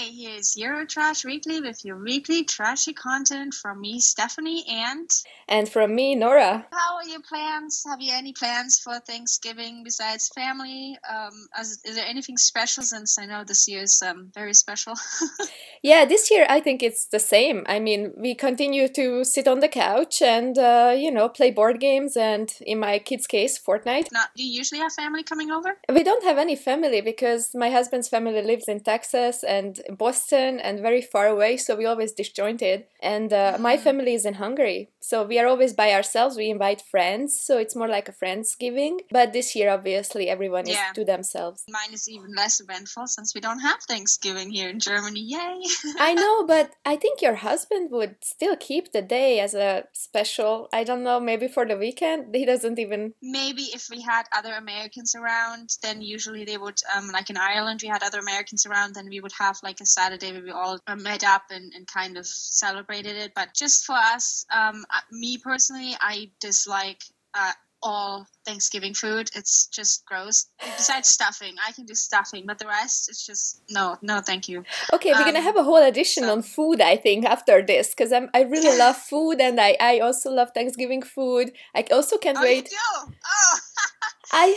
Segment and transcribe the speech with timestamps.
[0.00, 5.10] Hi, here's Eurotrash Weekly with your weekly trashy content from me, Stephanie, and
[5.46, 6.66] and from me, Nora.
[6.72, 7.82] How are your plans?
[7.86, 10.96] Have you any plans for Thanksgiving besides family?
[11.06, 12.82] Um, is, is there anything special?
[12.82, 14.94] Since I know this year is um, very special.
[15.82, 17.66] yeah, this year I think it's the same.
[17.66, 21.78] I mean, we continue to sit on the couch and uh, you know play board
[21.78, 24.06] games, and in my kids' case, Fortnite.
[24.12, 25.76] Now, do you usually have family coming over?
[25.92, 30.80] We don't have any family because my husband's family lives in Texas and Boston and
[30.80, 32.84] very far away, so we always disjointed.
[33.02, 33.80] And uh, my mm.
[33.80, 36.36] family is in Hungary, so we are always by ourselves.
[36.36, 39.00] We invite friends, so it's more like a friendsgiving.
[39.10, 40.92] But this year, obviously, everyone is yeah.
[40.94, 41.64] to themselves.
[41.68, 45.20] Mine is even less eventful since we don't have Thanksgiving here in Germany.
[45.20, 45.60] Yay!
[45.98, 50.68] I know, but I think your husband would still keep the day as a special.
[50.72, 52.34] I don't know, maybe for the weekend.
[52.34, 53.14] He doesn't even.
[53.22, 57.80] Maybe if we had other Americans around, then usually they would, um, like in Ireland,
[57.82, 60.78] we had other Americans around, then we would have like a Saturday where we all
[60.96, 63.32] met up and, and kind of celebrated it.
[63.34, 67.02] But just for us, um, me personally, I dislike
[67.34, 69.30] uh, all Thanksgiving food.
[69.34, 70.46] It's just gross.
[70.76, 74.64] Besides stuffing, I can do stuffing, but the rest, it's just no, no, thank you.
[74.92, 76.32] Okay, we're um, gonna have a whole edition so.
[76.32, 79.98] on food, I think, after this, because I'm I really love food, and I I
[80.00, 81.52] also love Thanksgiving food.
[81.74, 82.70] I also can't oh, wait.
[82.70, 83.12] You do?
[83.24, 83.58] Oh.
[84.32, 84.56] I.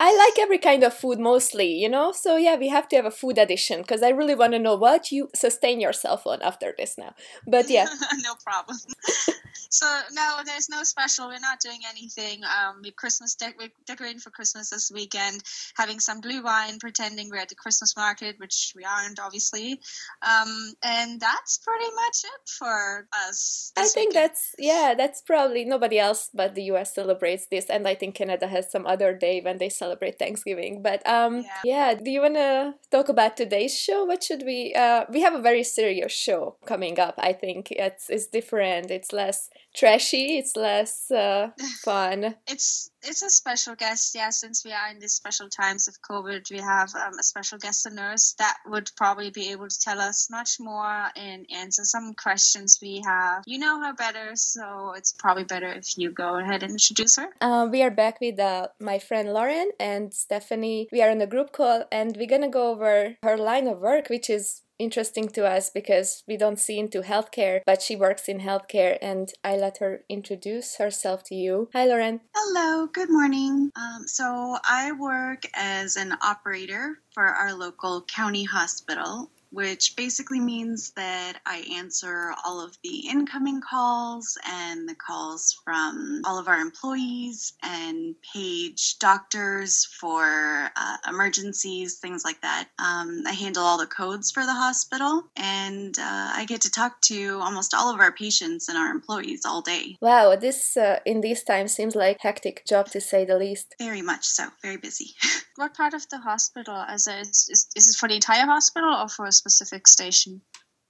[0.00, 2.12] I like every kind of food mostly, you know.
[2.12, 4.76] So yeah, we have to have a food edition because I really want to know
[4.76, 7.14] what you sustain yourself on after this now.
[7.46, 7.86] But yeah,
[8.22, 8.76] no problem.
[9.68, 11.28] so no, there's no special.
[11.28, 12.42] We're not doing anything.
[12.44, 15.42] Um, we Christmas de- we're decorating for Christmas this weekend,
[15.76, 19.80] having some blue wine, pretending we're at the Christmas market, which we aren't obviously.
[20.22, 23.72] Um, and that's pretty much it for us.
[23.76, 24.30] I think weekend.
[24.30, 26.94] that's yeah, that's probably nobody else but the U.S.
[26.94, 30.82] celebrates this, and I think Canada has some other day when they celebrate Thanksgiving.
[30.82, 31.92] But um, yeah.
[31.92, 31.94] yeah.
[31.94, 34.04] do you wanna talk about today's show?
[34.04, 34.74] What should we?
[34.74, 37.14] Uh, we have a very serious show coming up.
[37.18, 38.90] I think it's it's different.
[38.90, 40.38] It's less trashy.
[40.38, 41.50] It's less uh,
[41.84, 42.34] fun.
[42.46, 44.30] it's it's a special guest, yeah.
[44.30, 47.86] Since we are in these special times of COVID, we have um, a special guest,
[47.86, 52.14] a nurse that would probably be able to tell us much more and answer some
[52.14, 53.44] questions we have.
[53.46, 57.28] You know her better, so it's probably better if you go ahead and introduce her.
[57.40, 60.88] Uh, we are back with uh, my friend Lauren and Stephanie.
[60.90, 64.08] We are on a group call, and we're gonna go over her line of work,
[64.08, 68.40] which is interesting to us because we don't see into healthcare, but she works in
[68.40, 71.68] healthcare, and I let her introduce herself to you.
[71.74, 72.20] Hi, Lauren.
[72.34, 73.70] Hello, good morning.
[73.76, 80.92] Um, so I work as an operator for our local county hospital which basically means
[80.92, 86.60] that I answer all of the incoming calls and the calls from all of our
[86.60, 92.68] employees and page doctors for uh, emergencies, things like that.
[92.78, 97.00] Um, I handle all the codes for the hospital and uh, I get to talk
[97.02, 99.96] to almost all of our patients and our employees all day.
[100.00, 103.74] Wow, this uh, in these times seems like hectic job to say the least.
[103.78, 105.12] Very much so, very busy.
[105.58, 106.84] what part of the hospital?
[106.92, 110.40] Is it, is, is it for the entire hospital or for a specific station?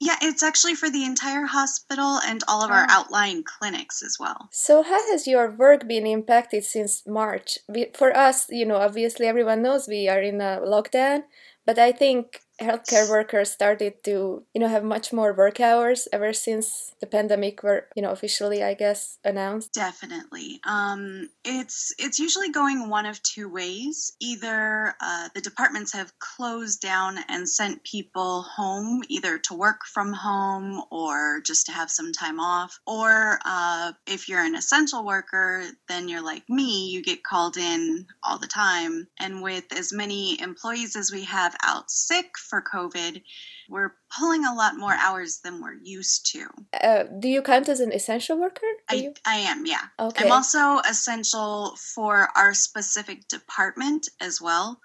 [0.00, 2.74] Yeah, it's actually for the entire hospital and all of oh.
[2.74, 4.48] our outlying clinics as well.
[4.52, 7.58] So, how has your work been impacted since March?
[7.94, 11.24] For us, you know, obviously everyone knows we are in a lockdown,
[11.66, 16.32] but I think healthcare workers started to you know have much more work hours ever
[16.32, 19.72] since the pandemic were you know officially i guess announced.
[19.72, 20.60] Definitely.
[20.64, 24.12] Um it's it's usually going one of two ways.
[24.20, 30.12] Either uh, the departments have closed down and sent people home either to work from
[30.12, 32.78] home or just to have some time off.
[32.86, 38.06] Or uh, if you're an essential worker then you're like me you get called in
[38.22, 39.06] all the time.
[39.18, 43.22] And with as many employees as we have out sick for COVID,
[43.68, 46.46] we're pulling a lot more hours than we're used to.
[46.82, 48.66] Uh, do you count as an essential worker?
[48.88, 49.82] I, I am, yeah.
[49.98, 50.24] Okay.
[50.24, 54.80] I'm also essential for our specific department as well.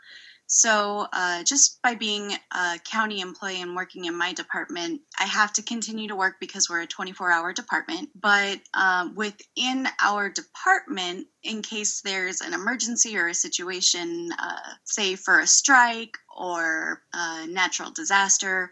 [0.55, 5.51] So, uh, just by being a county employee and working in my department, I have
[5.53, 8.09] to continue to work because we're a 24 hour department.
[8.13, 15.15] But uh, within our department, in case there's an emergency or a situation, uh, say
[15.15, 18.69] for a strike or a natural disaster,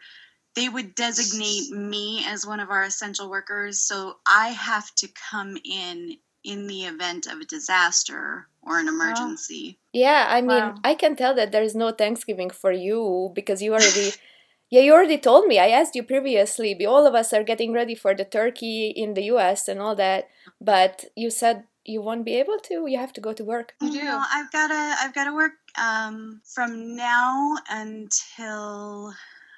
[0.56, 3.82] they would designate me as one of our essential workers.
[3.82, 9.78] So I have to come in in the event of a disaster or an emergency.
[9.94, 10.76] Yeah, I mean, wow.
[10.84, 14.12] I can tell that there is no Thanksgiving for you because you already.
[14.70, 15.60] yeah, you already told me.
[15.60, 16.86] I asked you previously.
[16.86, 19.68] All of us are getting ready for the turkey in the U.S.
[19.68, 20.30] and all that,
[20.60, 22.86] but you said you won't be able to.
[22.88, 23.74] You have to go to work.
[23.82, 24.04] You do.
[24.04, 24.96] No, I've got to.
[25.00, 29.14] I've got to work um, from now until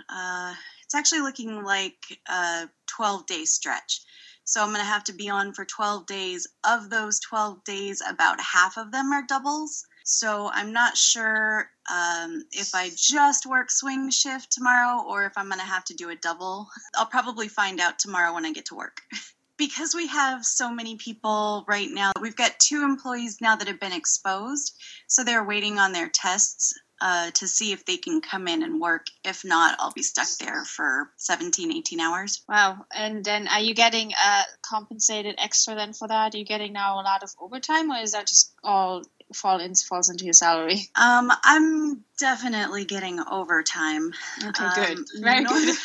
[0.10, 0.54] uh,
[0.84, 4.02] it's actually looking like a 12 day stretch.
[4.46, 6.48] So I'm going to have to be on for 12 days.
[6.64, 9.86] Of those 12 days, about half of them are doubles.
[10.04, 15.48] So I'm not sure um, if I just work swing shift tomorrow or if I'm
[15.48, 16.68] going to have to do a double.
[16.96, 19.02] I'll probably find out tomorrow when I get to work.
[19.58, 23.80] because we have so many people right now, we've got two employees now that have
[23.80, 24.78] been exposed.
[25.08, 28.80] So they're waiting on their tests uh, to see if they can come in and
[28.80, 29.08] work.
[29.26, 32.44] If not, I'll be stuck there for 17, 18 hours.
[32.48, 32.86] Wow.
[32.96, 36.34] And then are you getting uh, compensated extra then for that?
[36.34, 39.04] Are you getting now a lot of overtime or is that just all
[39.36, 40.80] fall in, falls into your salary?
[40.96, 44.14] Um, I'm definitely getting overtime.
[44.42, 44.98] Okay, good.
[45.00, 45.76] Um, Very good.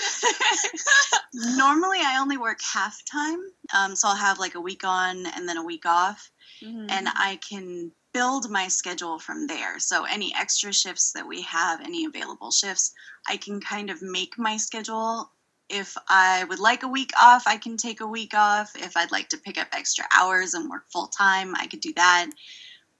[1.34, 3.40] normally, I only work half time,
[3.76, 6.30] um, so I'll have like a week on and then a week off,
[6.62, 6.86] mm-hmm.
[6.88, 9.78] and I can build my schedule from there.
[9.78, 12.92] So any extra shifts that we have, any available shifts,
[13.28, 15.30] I can kind of make my schedule.
[15.68, 18.72] If I would like a week off, I can take a week off.
[18.74, 21.92] If I'd like to pick up extra hours and work full time, I could do
[21.94, 22.26] that.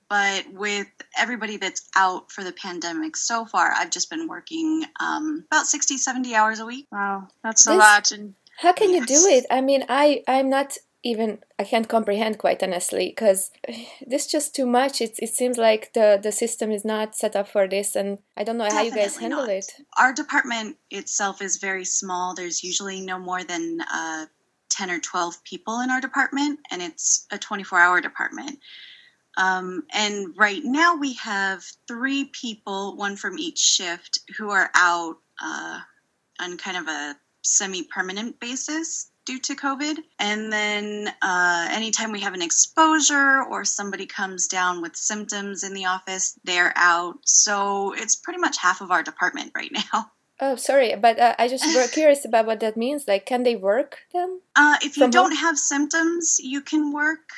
[0.08, 0.86] But with
[1.18, 5.96] everybody that's out for the pandemic so far, I've just been working um, about 60,
[5.96, 6.86] 70 hours a week.
[6.92, 8.12] Wow, that's a lot.
[8.12, 9.00] And how can yes.
[9.00, 9.46] you do it?
[9.50, 13.50] I mean, I I'm not even I can't comprehend quite honestly because
[14.06, 15.00] this is just too much.
[15.00, 18.44] It it seems like the the system is not set up for this, and I
[18.44, 19.50] don't know Definitely how you guys handle not.
[19.50, 19.72] it.
[19.98, 22.34] Our department itself is very small.
[22.34, 24.26] There's usually no more than uh,
[24.70, 28.58] ten or twelve people in our department, and it's a twenty four hour department.
[29.36, 35.18] Um, and right now we have three people, one from each shift, who are out
[35.40, 35.78] uh,
[36.40, 39.98] on kind of a semi permanent basis due to COVID.
[40.18, 45.74] And then uh, anytime we have an exposure or somebody comes down with symptoms in
[45.74, 47.18] the office, they're out.
[47.24, 50.10] So it's pretty much half of our department right now.
[50.40, 53.08] Oh, sorry, but uh, I just were curious about what that means.
[53.08, 54.40] Like, can they work then?
[54.54, 55.36] Uh, if you don't home?
[55.36, 57.28] have symptoms, you can work.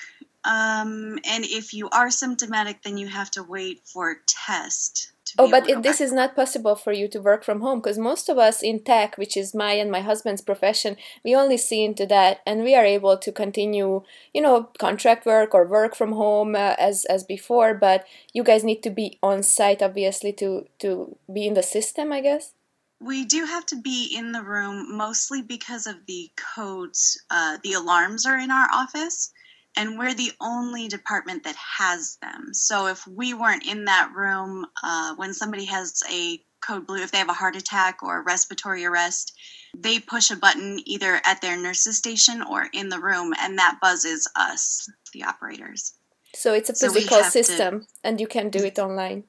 [0.44, 5.12] Um, and if you are symptomatic, then you have to wait for a test.
[5.38, 8.28] Oh, but it, this is not possible for you to work from home because most
[8.28, 12.06] of us in tech, which is my and my husband's profession, we only see into
[12.06, 14.02] that, and we are able to continue,
[14.34, 17.74] you know, contract work or work from home uh, as as before.
[17.74, 22.12] But you guys need to be on site, obviously, to to be in the system,
[22.12, 22.52] I guess.
[23.02, 27.22] We do have to be in the room mostly because of the codes.
[27.30, 29.32] Uh, the alarms are in our office
[29.76, 32.52] and we're the only department that has them.
[32.52, 37.10] So if we weren't in that room uh, when somebody has a code blue, if
[37.10, 39.32] they have a heart attack or a respiratory arrest,
[39.76, 43.78] they push a button either at their nurse's station or in the room, and that
[43.80, 45.94] buzzes us, the operators.
[46.34, 49.24] So it's a physical so system, to, and you can do it online.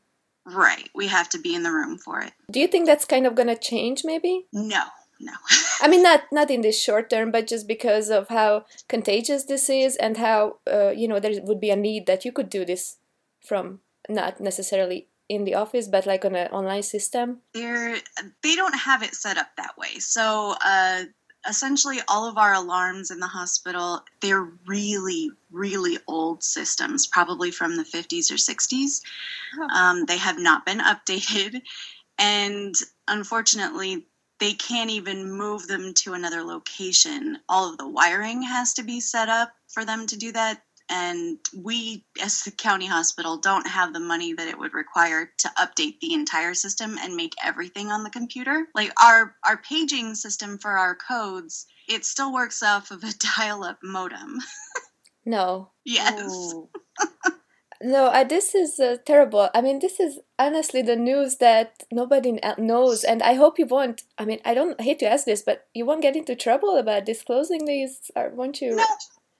[0.45, 0.89] Right.
[0.95, 2.33] We have to be in the room for it.
[2.49, 4.47] Do you think that's kind of going to change, maybe?
[4.51, 4.83] No
[5.21, 5.33] no.
[5.81, 9.69] I mean, not not in the short term, but just because of how contagious this
[9.69, 12.65] is, and how uh, you know there would be a need that you could do
[12.65, 12.97] this
[13.39, 13.79] from
[14.09, 17.39] not necessarily in the office, but like on an online system.
[17.53, 17.97] They're
[18.43, 19.99] they don't have it set up that way.
[19.99, 21.03] So uh,
[21.47, 27.77] essentially, all of our alarms in the hospital they're really really old systems, probably from
[27.77, 29.01] the 50s or 60s.
[29.59, 29.67] Oh.
[29.77, 31.61] Um, they have not been updated.
[32.17, 32.75] And
[33.07, 34.05] unfortunately,
[34.41, 37.37] they can't even move them to another location.
[37.47, 40.63] All of the wiring has to be set up for them to do that.
[40.89, 45.51] And we, as the county hospital, don't have the money that it would require to
[45.59, 48.65] update the entire system and make everything on the computer.
[48.73, 53.77] Like our our paging system for our codes, it still works off of a dial-up
[53.83, 54.39] modem.
[55.23, 55.69] no.
[55.85, 56.55] Yes.
[57.83, 59.49] No, I, this is uh, terrible.
[59.55, 64.03] I mean, this is honestly the news that nobody knows, and I hope you won't.
[64.17, 66.77] I mean, I don't I hate to ask this, but you won't get into trouble
[66.77, 68.75] about disclosing these, or won't you?
[68.75, 68.85] No,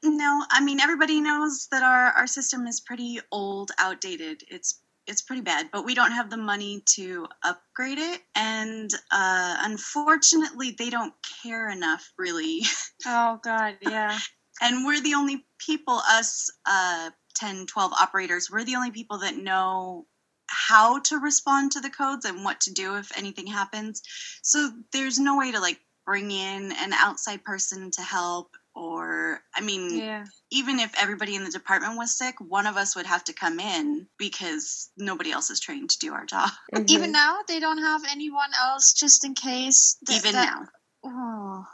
[0.04, 0.44] no.
[0.52, 4.44] I mean, everybody knows that our our system is pretty old, outdated.
[4.48, 9.58] It's it's pretty bad, but we don't have the money to upgrade it, and uh,
[9.62, 12.62] unfortunately, they don't care enough, really.
[13.04, 14.16] Oh God, yeah.
[14.62, 19.36] and we're the only people, us uh, 10, 12 operators, we're the only people that
[19.36, 20.06] know
[20.52, 24.02] how to respond to the codes and what to do if anything happens.
[24.42, 29.62] So there's no way to like bring in an outside person to help or I
[29.62, 30.26] mean yeah.
[30.50, 33.60] even if everybody in the department was sick, one of us would have to come
[33.60, 36.50] in because nobody else is trained to do our job.
[36.74, 36.86] Mm-hmm.
[36.88, 39.98] Even now they don't have anyone else just in case.
[40.04, 40.68] That, even that, now.
[41.04, 41.66] Oh.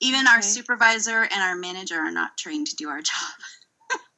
[0.00, 0.34] Even okay.
[0.34, 3.34] our supervisor and our manager are not trained to do our job.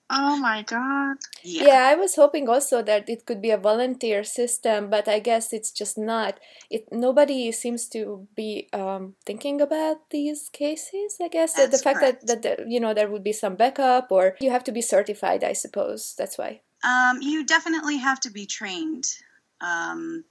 [0.08, 1.16] Oh my god.
[1.42, 1.64] Yeah.
[1.66, 1.82] yeah.
[1.86, 5.72] I was hoping also that it could be a volunteer system, but I guess it's
[5.72, 6.38] just not.
[6.70, 11.18] It nobody seems to be um, thinking about these cases.
[11.20, 12.26] I guess That's the fact correct.
[12.26, 15.42] that that you know there would be some backup, or you have to be certified.
[15.42, 16.60] I suppose that's why.
[16.84, 19.06] Um, you definitely have to be trained.
[19.60, 20.24] Um,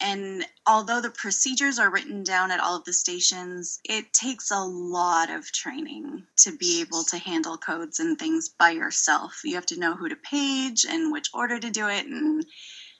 [0.00, 4.60] and although the procedures are written down at all of the stations, it takes a
[4.60, 9.40] lot of training to be able to handle codes and things by yourself.
[9.44, 12.44] You have to know who to page and which order to do it and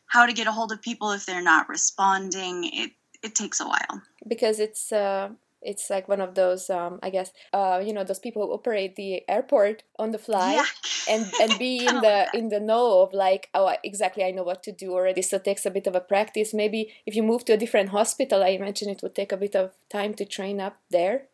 [0.06, 2.64] how to get a hold of people if they're not responding.
[2.64, 2.90] It
[3.22, 4.02] it takes a while.
[4.26, 5.30] Because it's uh
[5.62, 8.96] it's like one of those um, i guess uh, you know those people who operate
[8.96, 10.64] the airport on the fly yeah.
[11.08, 14.62] and and be in the in the know of like oh exactly i know what
[14.62, 17.44] to do already so it takes a bit of a practice maybe if you move
[17.44, 20.60] to a different hospital i imagine it would take a bit of time to train
[20.60, 21.28] up there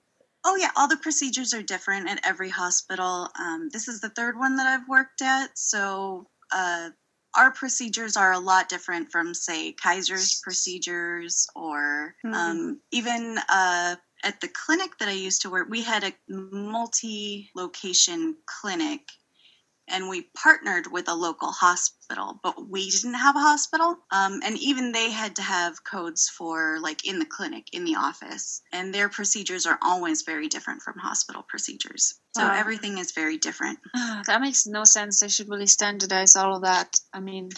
[0.44, 4.38] oh yeah all the procedures are different at every hospital um, this is the third
[4.38, 6.90] one that i've worked at so uh,
[7.36, 12.34] our procedures are a lot different from say kaiser's procedures or mm-hmm.
[12.34, 17.50] um, even uh, at the clinic that I used to work, we had a multi
[17.54, 19.00] location clinic
[19.88, 23.96] and we partnered with a local hospital, but we didn't have a hospital.
[24.10, 27.94] Um, and even they had to have codes for like in the clinic, in the
[27.94, 28.62] office.
[28.72, 32.14] And their procedures are always very different from hospital procedures.
[32.36, 32.54] So wow.
[32.56, 33.78] everything is very different.
[34.26, 35.20] that makes no sense.
[35.20, 36.98] They should really standardize all of that.
[37.12, 37.50] I mean,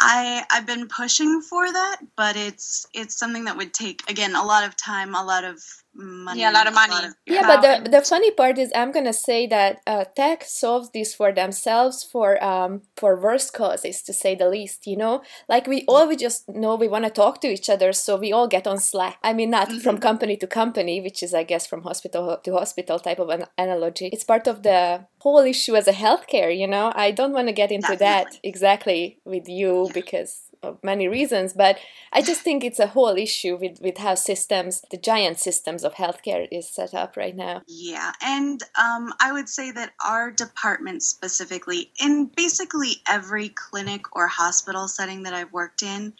[0.00, 4.44] I I've been pushing for that, but it's it's something that would take again a
[4.44, 5.62] lot of time, a lot of
[5.94, 6.40] money.
[6.40, 6.92] Yeah, a lot of money.
[6.92, 10.44] Lot of, yeah, but the the funny part is, I'm gonna say that uh, tech
[10.44, 14.86] solves this for themselves for um for worst causes, to say the least.
[14.86, 17.92] You know, like we all we just know we want to talk to each other,
[17.92, 19.18] so we all get on Slack.
[19.22, 19.78] I mean, not mm-hmm.
[19.78, 23.46] from company to company, which is I guess from hospital to hospital type of an
[23.58, 24.08] analogy.
[24.12, 26.56] It's part of the whole issue as a healthcare.
[26.56, 28.06] You know, I don't want to get into Definitely.
[28.06, 29.92] that exactly with you yeah.
[29.92, 30.51] because of
[30.82, 31.78] many reasons, but
[32.12, 35.94] I just think it's a whole issue with, with how systems, the giant systems of
[35.94, 37.62] healthcare, is set up right now.
[37.66, 44.26] Yeah, and um, I would say that our department specifically, in basically every clinic or
[44.26, 46.12] hospital setting that I've worked in,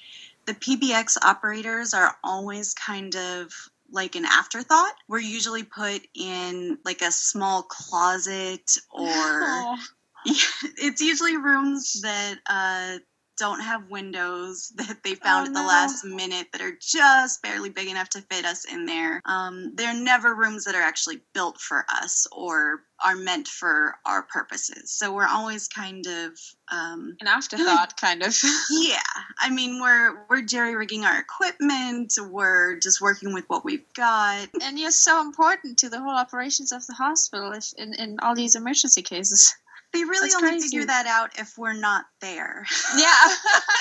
[0.47, 3.53] the PBX operators are always kind of
[3.91, 4.95] like an afterthought.
[5.09, 9.03] We're usually put in like a small closet or.
[9.05, 9.77] Oh.
[10.25, 12.99] it's usually rooms that uh,
[13.43, 15.67] don't have windows that they found oh, at the no.
[15.67, 19.21] last minute that are just barely big enough to fit us in there.
[19.25, 24.23] Um, they're never rooms that are actually built for us or are meant for our
[24.23, 24.93] purposes.
[24.93, 26.39] So we're always kind of
[26.71, 28.41] um, an afterthought, kind of.
[28.71, 29.01] yeah,
[29.41, 32.13] I mean we're we're jerry rigging our equipment.
[32.31, 36.71] We're just working with what we've got, and you're so important to the whole operations
[36.71, 39.53] of the hospital if, in in all these emergency cases.
[39.93, 40.69] They really that's only crazy.
[40.69, 42.65] figure that out if we're not there.
[42.97, 43.15] Yeah.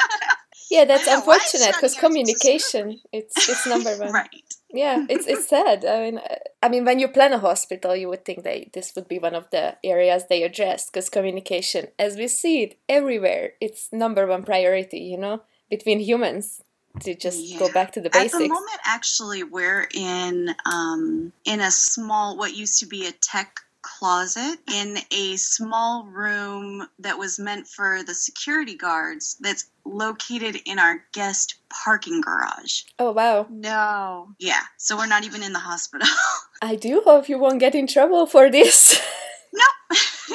[0.72, 4.12] yeah, that's unfortunate because communication it's it's number one.
[4.22, 4.30] right.
[4.74, 5.86] Yeah, it's it's sad.
[5.86, 6.22] I mean,
[6.64, 9.36] I mean, when you plan a hospital, you would think that this would be one
[9.36, 14.44] of the areas they address because communication, as we see it everywhere, it's number one
[14.44, 15.00] priority.
[15.00, 16.62] You know, between humans
[17.00, 17.60] to just yeah.
[17.60, 18.36] go back to the basics.
[18.36, 23.12] At the moment, actually, we're in um, in a small, what used to be a
[23.12, 30.58] tech closet in a small room that was meant for the security guards that's located
[30.66, 32.84] in our guest parking garage.
[33.00, 33.48] Oh, wow.
[33.50, 34.30] No.
[34.40, 36.08] Yeah, so we're not even in the hospital.
[36.62, 39.02] I do hope you won't get in trouble for this.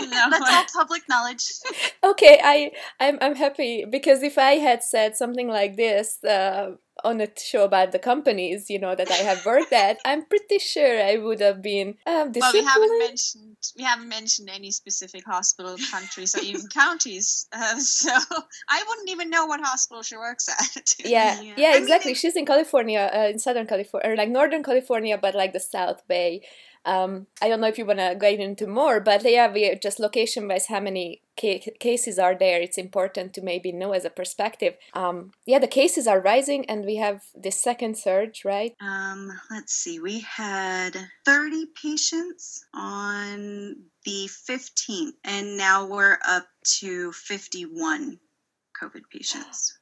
[0.30, 0.30] no.
[0.30, 1.44] That's all public knowledge.
[2.04, 6.72] okay, I I'm I'm happy because if I had said something like this, uh,
[7.04, 10.58] on a show about the companies, you know, that I have worked at, I'm pretty
[10.58, 15.24] sure I would have been um, Well, we haven't mentioned we haven't mentioned any specific
[15.24, 18.12] hospital countries or even counties, uh, so
[18.68, 20.94] I wouldn't even know what hospital she works at.
[21.04, 22.10] yeah, yeah, yeah, exactly.
[22.10, 25.60] Mean, She's in California, uh, in Southern California, or like Northern California, but like the
[25.60, 26.42] South Bay.
[26.86, 29.98] Um, I don't know if you want to go into more, but yeah, we just
[29.98, 32.60] location wise, how many ca- cases are there?
[32.60, 34.76] It's important to maybe know as a perspective.
[34.94, 38.74] Um, yeah, the cases are rising, and we have this second surge, right?
[38.80, 46.46] Um, let's see, we had 30 patients on the 15th, and now we're up
[46.78, 48.20] to 51
[48.80, 49.78] COVID patients.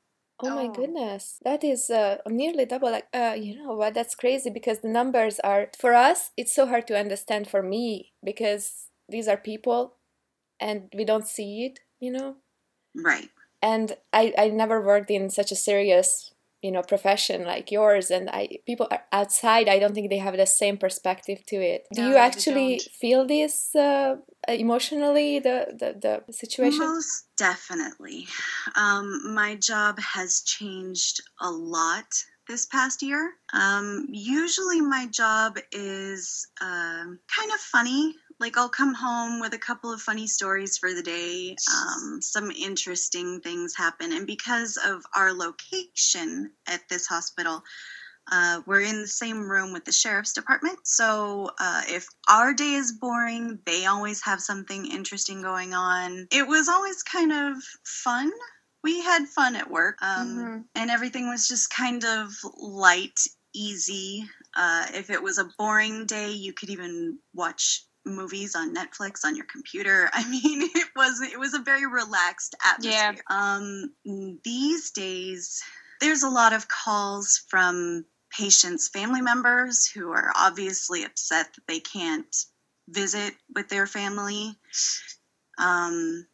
[0.46, 0.72] Oh, my oh.
[0.72, 1.38] goodness.
[1.44, 2.90] That is uh, nearly double.
[2.90, 3.94] Like, uh, you know what?
[3.94, 8.12] That's crazy because the numbers are, for us, it's so hard to understand for me
[8.22, 9.94] because these are people
[10.60, 12.36] and we don't see it, you know?
[12.94, 13.30] Right.
[13.62, 16.33] And I, I never worked in such a serious
[16.64, 20.46] you know profession like yours and i people outside i don't think they have the
[20.46, 24.16] same perspective to it do no, you actually feel this uh,
[24.48, 26.78] emotionally the, the, the situation?
[26.78, 28.26] Most definitely.
[28.76, 32.06] Um, my job has changed a lot
[32.48, 33.32] this past year.
[33.52, 38.14] Um, usually, my job is uh, kind of funny.
[38.40, 41.56] Like, I'll come home with a couple of funny stories for the day.
[41.72, 44.12] Um, some interesting things happen.
[44.12, 47.62] And because of our location at this hospital,
[48.30, 50.78] uh, we're in the same room with the sheriff's department.
[50.84, 56.26] So uh, if our day is boring, they always have something interesting going on.
[56.30, 58.30] It was always kind of fun.
[58.82, 60.58] We had fun at work, um, mm-hmm.
[60.74, 63.18] and everything was just kind of light,
[63.54, 64.28] easy.
[64.54, 69.36] Uh, if it was a boring day, you could even watch movies on Netflix on
[69.36, 70.10] your computer.
[70.12, 73.16] I mean, it was it was a very relaxed atmosphere.
[73.30, 73.54] Yeah.
[73.54, 75.62] Um, these days,
[76.00, 81.80] there's a lot of calls from patients' family members who are obviously upset that they
[81.80, 82.34] can't
[82.88, 84.56] visit with their family,
[85.58, 86.26] um,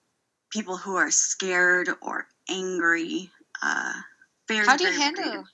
[0.50, 3.30] people who are scared or angry.
[3.62, 3.92] Uh,
[4.48, 5.44] very, how do you handle?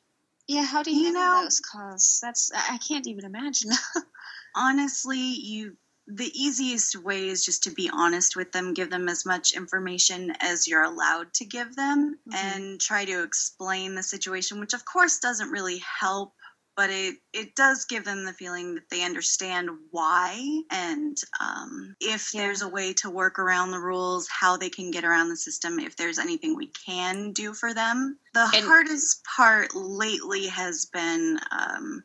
[0.49, 2.21] Yeah, how do you, you handle know, those calls?
[2.23, 3.73] That's I can't even imagine.
[4.57, 5.77] honestly, you
[6.09, 10.33] the easiest way is just to be honest with them, give them as much information
[10.41, 12.37] as you're allowed to give them, mm-hmm.
[12.37, 16.33] and try to explain the situation, which of course doesn't really help
[16.77, 22.33] but it it does give them the feeling that they understand why and um, if
[22.33, 22.43] yeah.
[22.43, 25.79] there's a way to work around the rules how they can get around the system
[25.81, 31.39] if there's anything we can do for them the and- hardest part lately has been
[31.51, 32.05] um,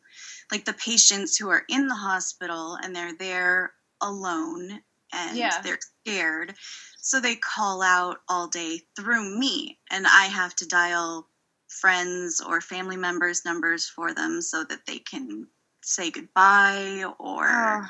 [0.51, 4.81] like the patients who are in the hospital and they're there alone
[5.13, 5.62] and yeah.
[5.62, 6.53] they're scared
[6.98, 11.27] so they call out all day through me and i have to dial
[11.67, 15.48] friends or family members' numbers for them so that they can
[15.84, 17.86] say goodbye or oh.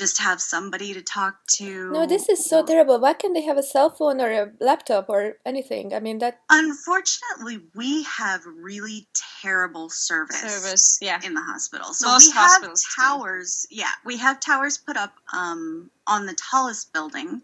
[0.00, 1.92] Just have somebody to talk to.
[1.92, 2.98] No, this is so terrible.
[2.98, 5.92] Why can't they have a cell phone or a laptop or anything?
[5.92, 9.08] I mean that Unfortunately, we have really
[9.42, 10.40] terrible service.
[10.40, 11.20] Service, yeah.
[11.22, 11.92] In the hospital.
[11.92, 12.62] So Most we have
[12.98, 13.66] towers.
[13.68, 13.76] Too.
[13.76, 17.42] Yeah, we have towers put up um, on the tallest building.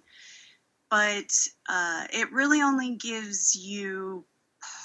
[0.89, 1.31] But
[1.69, 4.25] uh, it really only gives you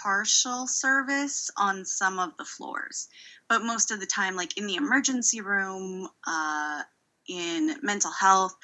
[0.04, 3.08] partial service on some of the floors.
[3.48, 6.82] But most of the time, like in the emergency room, uh,
[7.28, 8.56] in mental health,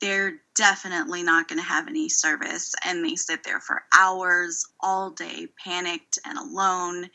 [0.00, 2.74] they're definitely not going to have any service.
[2.84, 7.08] And they sit there for hours all day, panicked and alone.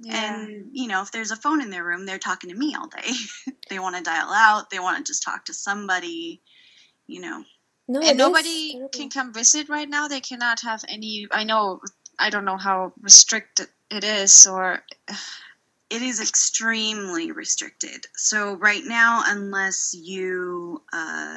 [0.00, 0.42] Yeah.
[0.42, 2.88] And, you know, if there's a phone in their room, they're talking to me all
[2.88, 3.12] day.
[3.70, 6.42] they want to dial out, they want to just talk to somebody,
[7.06, 7.44] you know.
[7.88, 10.08] No, and nobody can come visit right now.
[10.08, 11.26] They cannot have any.
[11.30, 11.80] I know
[12.18, 14.82] I don't know how restricted it is or
[15.92, 18.06] it is extremely restricted.
[18.16, 21.36] So right now, unless you uh,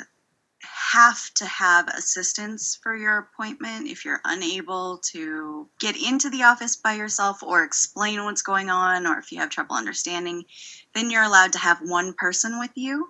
[0.62, 6.78] have to have assistance for your appointment, if you're unable to get into the office
[6.78, 10.46] by yourself or explain what's going on, or if you have trouble understanding,
[10.94, 13.10] then you're allowed to have one person with you.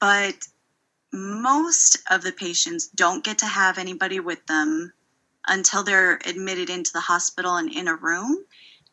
[0.00, 0.34] But
[1.12, 4.92] most of the patients don't get to have anybody with them
[5.46, 8.44] until they're admitted into the hospital and in a room.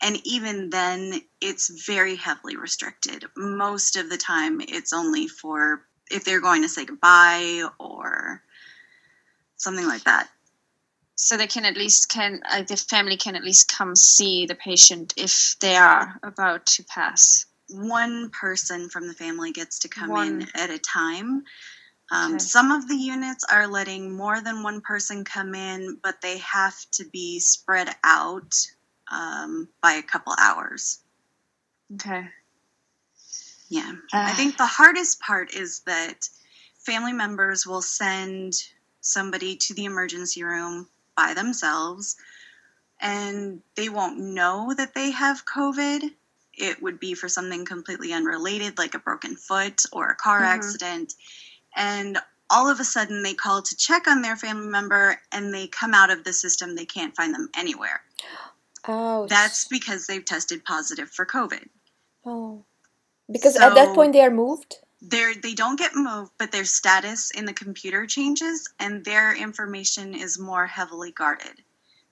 [0.04, 3.24] And even then, it's very heavily restricted.
[3.38, 8.44] Most of the time, it's only for if they're going to say goodbye or
[9.56, 10.30] something like that.
[11.16, 14.56] So they can at least can uh, the family can at least come see the
[14.56, 17.46] patient if they are about to pass.
[17.70, 20.42] One person from the family gets to come One.
[20.42, 21.44] in at a time.
[22.12, 22.40] Um, okay.
[22.40, 26.76] Some of the units are letting more than one person come in, but they have
[26.92, 28.54] to be spread out
[29.14, 31.00] um, by a couple hours.
[31.94, 32.26] Okay.
[33.70, 33.92] Yeah.
[34.14, 36.28] Uh, I think the hardest part is that
[36.80, 38.54] family members will send
[39.02, 42.16] somebody to the emergency room by themselves
[43.02, 46.12] and they won't know that they have COVID.
[46.54, 50.56] It would be for something completely unrelated, like a broken foot or a car mm-hmm.
[50.56, 51.14] accident
[51.76, 52.18] and
[52.50, 55.94] all of a sudden they call to check on their family member and they come
[55.94, 58.02] out of the system they can't find them anywhere
[58.88, 61.68] oh that's because they've tested positive for covid.
[62.26, 62.66] Oh.
[63.32, 64.78] Because so at that point they are moved?
[65.04, 70.16] they're they don't get moved but their status in the computer changes and their information
[70.16, 71.62] is more heavily guarded.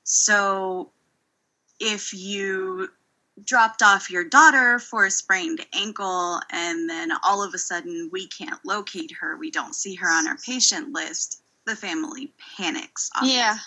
[0.04, 0.92] So
[1.80, 2.90] if you
[3.44, 8.28] dropped off your daughter for a sprained ankle and then all of a sudden we
[8.28, 13.38] can't locate her we don't see her on our patient list the family panics obviously.
[13.38, 13.58] yeah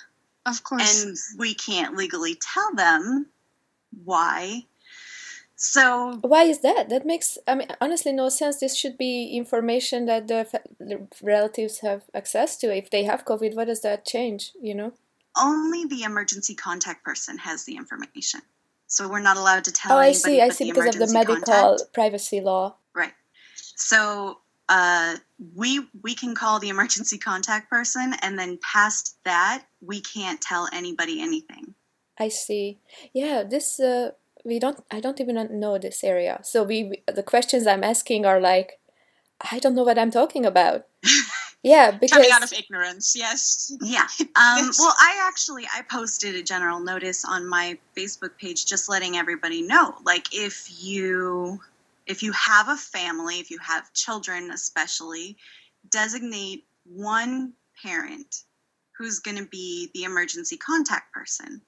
[0.47, 3.27] of course and we can't legally tell them
[4.05, 4.65] why
[5.57, 6.89] So why is that?
[6.89, 8.59] That makes I mean honestly no sense.
[8.59, 10.47] This should be information that the,
[10.79, 12.75] the relatives have access to.
[12.75, 14.53] If they have COVID, what does that change?
[14.61, 14.93] You know.
[15.37, 18.41] Only the emergency contact person has the information.
[18.87, 19.97] So we're not allowed to tell.
[19.97, 20.41] Oh, I see.
[20.41, 21.93] I see because of the medical contact.
[21.93, 22.77] privacy law.
[22.95, 23.15] Right.
[23.77, 25.17] So uh,
[25.55, 30.69] we we can call the emergency contact person, and then past that, we can't tell
[30.73, 31.75] anybody anything.
[32.19, 32.79] I see.
[33.13, 34.13] Yeah, this uh,
[34.45, 34.83] we don't.
[34.91, 36.41] I don't even know this area.
[36.45, 38.79] So we, the questions I'm asking are like,
[39.51, 40.87] I don't know what I'm talking about.
[41.65, 43.17] Yeah, because coming out of ignorance.
[43.17, 43.75] Yes.
[43.81, 44.07] Yeah.
[44.37, 49.17] Um, well, I actually I posted a general notice on my Facebook page, just letting
[49.17, 51.61] everybody know, like if you
[52.07, 55.37] if you have a family, if you have children, especially,
[55.91, 58.43] designate one parent
[58.97, 61.61] who's going to be the emergency contact person.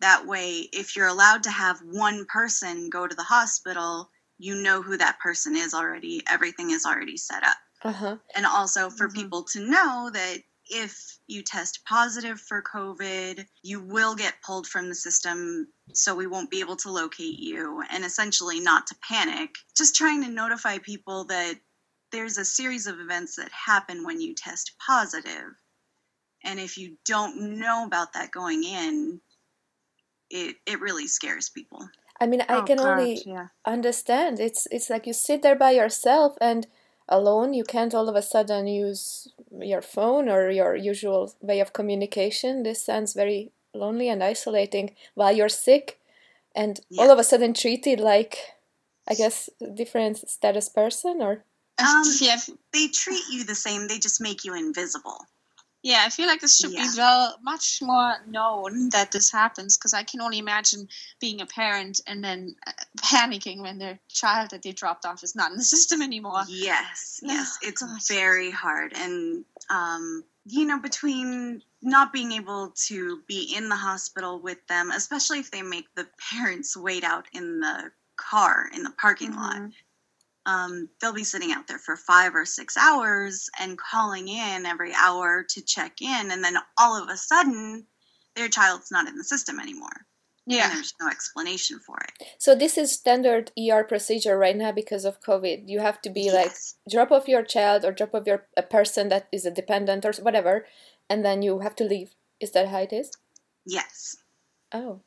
[0.00, 4.82] That way, if you're allowed to have one person go to the hospital, you know
[4.82, 6.22] who that person is already.
[6.28, 7.56] Everything is already set up.
[7.84, 8.16] Uh-huh.
[8.34, 9.18] And also for mm-hmm.
[9.20, 14.88] people to know that if you test positive for COVID, you will get pulled from
[14.88, 19.50] the system, so we won't be able to locate you, and essentially not to panic.
[19.76, 21.54] Just trying to notify people that
[22.12, 25.52] there's a series of events that happen when you test positive.
[26.44, 29.20] And if you don't know about that going in,
[30.30, 31.88] it, it really scares people.
[32.20, 33.48] I mean, I oh, can God, only yeah.
[33.66, 34.38] understand.
[34.38, 36.66] It's it's like you sit there by yourself and
[37.08, 37.54] alone.
[37.54, 39.28] You can't all of a sudden use
[39.60, 42.62] your phone or your usual way of communication.
[42.62, 45.98] This sounds very lonely and isolating while you're sick
[46.54, 47.02] and yeah.
[47.02, 48.38] all of a sudden treated like,
[49.08, 51.44] I guess, different status person or.
[51.78, 52.36] Um, yeah.
[52.72, 55.26] They treat you the same, they just make you invisible.
[55.84, 56.88] Yeah, I feel like this should yeah.
[56.90, 60.88] be well much more known that this happens because I can only imagine
[61.20, 65.36] being a parent and then uh, panicking when their child that they dropped off is
[65.36, 66.42] not in the system anymore.
[66.48, 68.08] Yes, yes, oh, it's gosh.
[68.08, 74.40] very hard, and um, you know, between not being able to be in the hospital
[74.40, 78.92] with them, especially if they make the parents wait out in the car in the
[78.92, 79.40] parking mm-hmm.
[79.40, 79.70] lot
[80.46, 84.92] um, they'll be sitting out there for five or six hours and calling in every
[84.94, 87.86] hour to check in, and then all of a sudden,
[88.36, 90.06] their child's not in the system anymore.
[90.46, 90.64] Yeah.
[90.66, 92.28] And there's no explanation for it.
[92.38, 95.64] So this is standard ER procedure right now because of COVID.
[95.66, 96.34] You have to be yes.
[96.34, 100.04] like drop off your child or drop off your a person that is a dependent
[100.04, 100.66] or whatever,
[101.08, 102.14] and then you have to leave.
[102.40, 103.10] Is that how it is?
[103.64, 104.16] Yes.
[104.72, 105.00] Oh.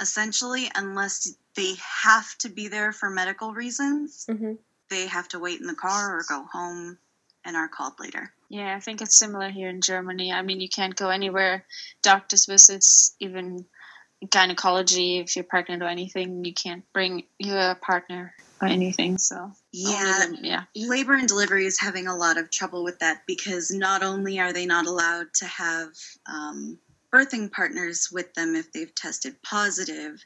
[0.00, 4.26] Essentially, unless they have to be there for medical reasons.
[4.28, 4.52] Mm-hmm.
[4.88, 6.98] They have to wait in the car or go home
[7.44, 8.32] and are called later.
[8.48, 10.32] Yeah, I think it's similar here in Germany.
[10.32, 11.64] I mean, you can't go anywhere,
[12.02, 13.64] doctor's visits, even
[14.30, 19.18] gynecology, if you're pregnant or anything, you can't bring your partner or anything.
[19.18, 20.62] So, yeah, yeah.
[20.74, 24.52] Labor and delivery is having a lot of trouble with that because not only are
[24.52, 25.88] they not allowed to have
[26.26, 26.78] um,
[27.16, 30.24] birthing partners with them if they've tested positive,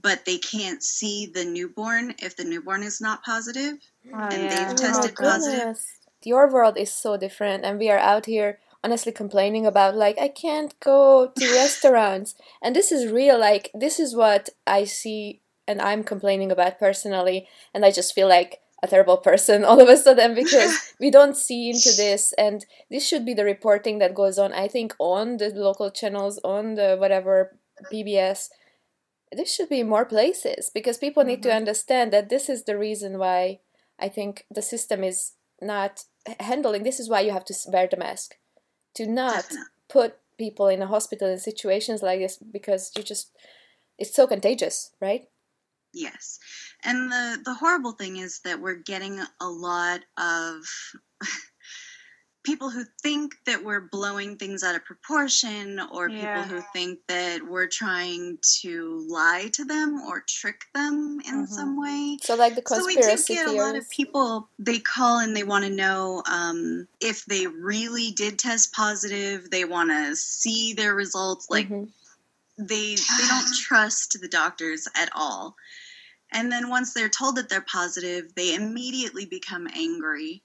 [0.00, 3.74] but they can't see the newborn if the newborn is not positive
[4.12, 4.68] oh, and yeah.
[4.68, 5.82] they've tested oh, positive.
[6.24, 10.28] Your world is so different, and we are out here honestly complaining about like I
[10.28, 13.38] can't go to restaurants, and this is real.
[13.38, 18.28] Like this is what I see, and I'm complaining about personally, and I just feel
[18.28, 22.66] like a terrible person all of a sudden because we don't see into this and
[22.90, 26.74] this should be the reporting that goes on i think on the local channels on
[26.74, 27.58] the whatever
[27.92, 28.48] pbs
[29.32, 31.50] this should be more places because people need mm-hmm.
[31.50, 33.60] to understand that this is the reason why
[33.98, 36.04] I think the system is not
[36.40, 36.82] handling.
[36.82, 38.36] This is why you have to wear the mask
[38.94, 39.64] to not Definitely.
[39.88, 43.30] put people in a hospital in situations like this because you just
[43.98, 45.26] it's so contagious, right?
[45.96, 46.38] Yes.
[46.84, 50.62] And the the horrible thing is that we're getting a lot of
[52.44, 56.42] people who think that we're blowing things out of proportion or yeah.
[56.44, 61.44] people who think that we're trying to lie to them or trick them in mm-hmm.
[61.46, 62.18] some way.
[62.22, 63.52] So like the conspiracy So we do get theories.
[63.52, 68.10] a lot of people they call and they want to know um, if they really
[68.12, 71.84] did test positive, they want to see their results like mm-hmm.
[72.58, 75.56] they they don't trust the doctors at all.
[76.32, 80.42] And then once they're told that they're positive, they immediately become angry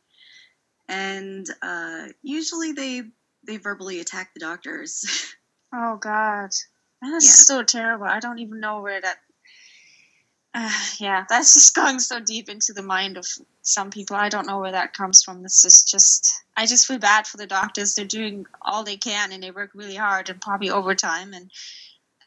[0.91, 3.03] and uh, usually they
[3.47, 5.33] they verbally attack the doctors.
[5.73, 6.49] Oh God,
[7.01, 7.55] that's yeah.
[7.55, 8.05] so terrible.
[8.05, 9.19] I don't even know where that.
[10.53, 13.25] Uh, yeah, that's just going so deep into the mind of
[13.61, 14.17] some people.
[14.17, 15.41] I don't know where that comes from.
[15.41, 16.43] This is just.
[16.57, 17.95] I just feel bad for the doctors.
[17.95, 21.49] They're doing all they can and they work really hard and probably overtime and.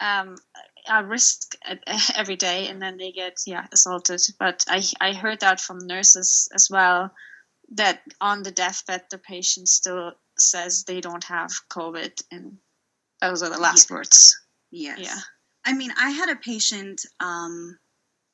[0.01, 0.37] Um,
[0.89, 1.57] a risk
[2.15, 4.21] every day, and then they get yeah assaulted.
[4.39, 7.13] But I I heard that from nurses as well
[7.73, 12.59] that on the deathbed the patient still says they don't have COVID, and
[13.21, 13.97] those are the last yeah.
[13.97, 14.41] words.
[14.71, 14.99] Yes.
[15.01, 15.19] Yeah.
[15.65, 17.79] I mean, I had a patient um,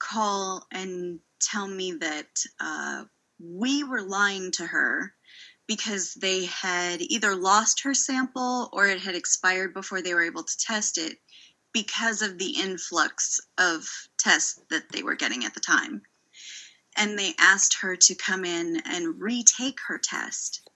[0.01, 2.27] call and tell me that
[2.59, 3.05] uh,
[3.39, 5.13] we were lying to her
[5.69, 10.43] because they had either lost her sample or it had expired before they were able
[10.43, 11.19] to test it
[11.73, 13.87] because of the influx of
[14.19, 16.03] tests that they were getting at the time.
[16.97, 20.69] And they asked her to come in and retake her test.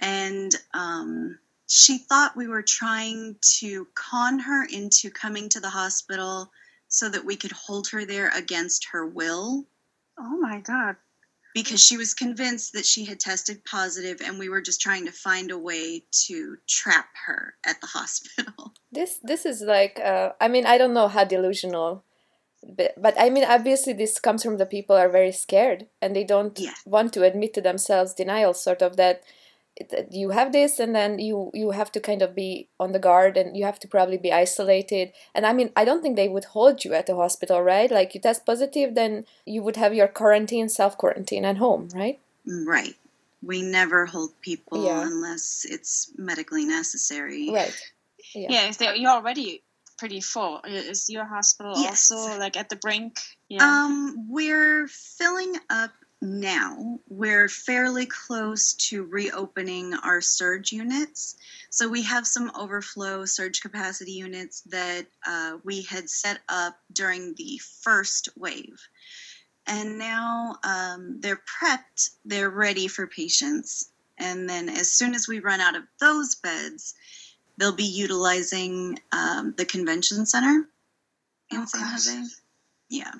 [0.00, 6.50] And um, she thought we were trying to con her into coming to the hospital
[6.88, 9.64] so that we could hold her there against her will.
[10.18, 10.96] Oh my God.
[11.54, 15.12] Because she was convinced that she had tested positive and we were just trying to
[15.12, 18.72] find a way to trap her at the hospital.
[18.90, 22.04] This this is like uh, I mean I don't know how delusional
[22.62, 26.24] but, but I mean obviously this comes from the people are very scared and they
[26.24, 26.74] don't yeah.
[26.86, 29.22] want to admit to themselves denial sort of that
[30.10, 33.36] you have this and then you you have to kind of be on the guard
[33.36, 35.12] and you have to probably be isolated.
[35.34, 37.90] And i mean i don't think they would hold you at the hospital right?
[37.90, 42.18] Like you test positive then you would have your quarantine self quarantine at home right?
[42.46, 42.94] Right.
[43.42, 45.02] We never hold people yeah.
[45.02, 47.50] unless it's medically necessary.
[47.50, 47.74] Right.
[48.34, 49.62] Yeah, yeah if you're already
[49.98, 50.60] pretty full.
[50.64, 52.10] Is your hospital yes.
[52.10, 53.18] also like at the brink?
[53.48, 53.64] Yeah.
[53.64, 61.36] Um we're filling up now we're fairly close to reopening our surge units.
[61.68, 67.34] So we have some overflow surge capacity units that uh, we had set up during
[67.34, 68.80] the first wave.
[69.66, 73.90] And now um, they're prepped, they're ready for patients.
[74.16, 76.94] And then as soon as we run out of those beds,
[77.58, 80.68] they'll be utilizing um, the convention center
[81.50, 82.22] in oh, San Jose.
[82.88, 83.12] Yeah.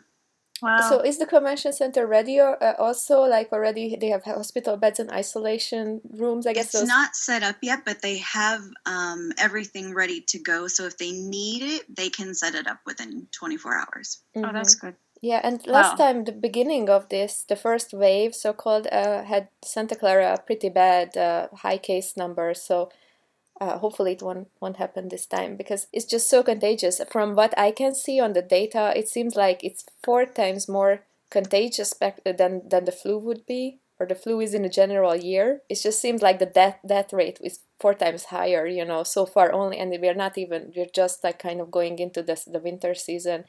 [0.63, 0.89] Wow.
[0.89, 5.01] So is the convention center ready or uh, also like already they have hospital beds
[5.01, 6.47] and isolation rooms?
[6.47, 6.89] I guess it's those...
[6.89, 10.69] not set up yet, but they have um, everything ready to go.
[10.69, 14.23] So if they need it, they can set it up within 24 hours.
[14.37, 14.49] Mm-hmm.
[14.49, 14.95] Oh, that's good.
[15.21, 16.07] Yeah, and last wow.
[16.07, 20.69] time, the beginning of this, the first wave, so called, uh, had Santa Clara pretty
[20.69, 22.61] bad uh, high case numbers.
[22.61, 22.89] So
[23.63, 27.01] uh, hopefully it won't won't happen this time because it's just so contagious.
[27.11, 31.05] From what I can see on the data, it seems like it's four times more
[31.31, 31.95] contagious
[32.41, 35.63] than than the flu would be, or the flu is in a general year.
[35.69, 38.67] It just seems like the death death rate is four times higher.
[38.67, 41.99] You know, so far only, and we're not even we're just like kind of going
[42.01, 43.45] into this the winter season.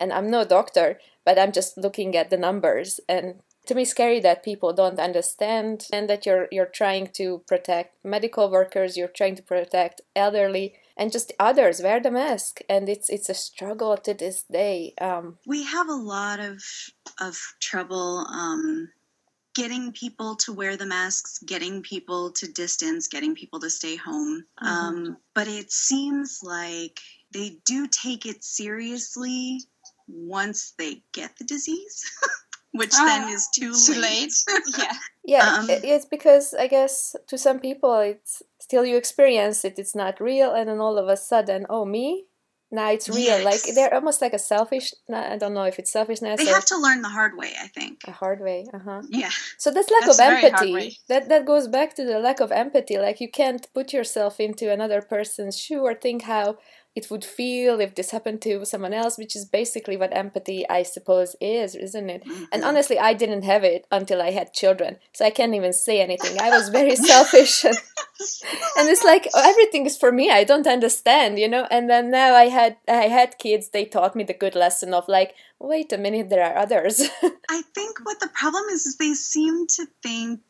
[0.00, 4.20] And I'm no doctor, but I'm just looking at the numbers and to me scary
[4.20, 9.36] that people don't understand and that you're you're trying to protect medical workers you're trying
[9.36, 11.80] to protect elderly and just others.
[11.80, 12.60] Wear the mask.
[12.68, 14.94] And it's it's a struggle to this day.
[15.00, 16.60] Um, we have a lot of
[17.20, 18.90] of trouble um,
[19.54, 24.44] getting people to wear the masks getting people to distance getting people to stay home.
[24.62, 24.66] Mm-hmm.
[24.66, 27.00] um, but it seems like
[27.32, 29.60] they do take it seriously
[30.08, 32.04] once they get the disease
[32.72, 34.32] which uh, then is too, too late.
[34.48, 34.62] late.
[34.78, 34.92] yeah.
[35.24, 39.94] Yeah, um, it's because I guess to some people it's still you experience it, it's
[39.94, 42.24] not real, and then all of a sudden, oh me,
[42.70, 43.40] now it's real.
[43.40, 43.44] Yes.
[43.44, 44.92] Like they're almost like a selfish.
[45.12, 46.38] I don't know if it's selfishness.
[46.38, 47.52] They have to learn the hard way.
[47.58, 48.66] I think a hard way.
[48.72, 49.02] Uh huh.
[49.08, 49.30] Yeah.
[49.56, 50.98] So that's lack that's of empathy.
[51.08, 52.98] That that goes back to the lack of empathy.
[52.98, 56.58] Like you can't put yourself into another person's shoe or think how
[56.98, 60.82] it would feel if this happened to someone else, which is basically what empathy, I
[60.82, 62.24] suppose, is, isn't it?
[62.24, 62.44] Mm-hmm.
[62.52, 66.00] And honestly, I didn't have it until I had children, so I can't even say
[66.00, 66.40] anything.
[66.40, 67.78] I was very selfish, and,
[68.76, 70.30] and it's like oh, everything is for me.
[70.30, 71.68] I don't understand, you know.
[71.70, 73.68] And then now I had I had kids.
[73.68, 77.00] They taught me the good lesson of like, wait a minute, there are others.
[77.50, 80.40] I think what the problem is is they seem to think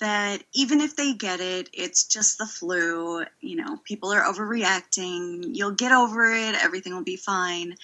[0.00, 3.24] that even if they get it, it's just the flu.
[3.40, 5.50] You know, people are overreacting.
[5.52, 6.54] You'll get over it.
[6.62, 7.76] Everything will be fine.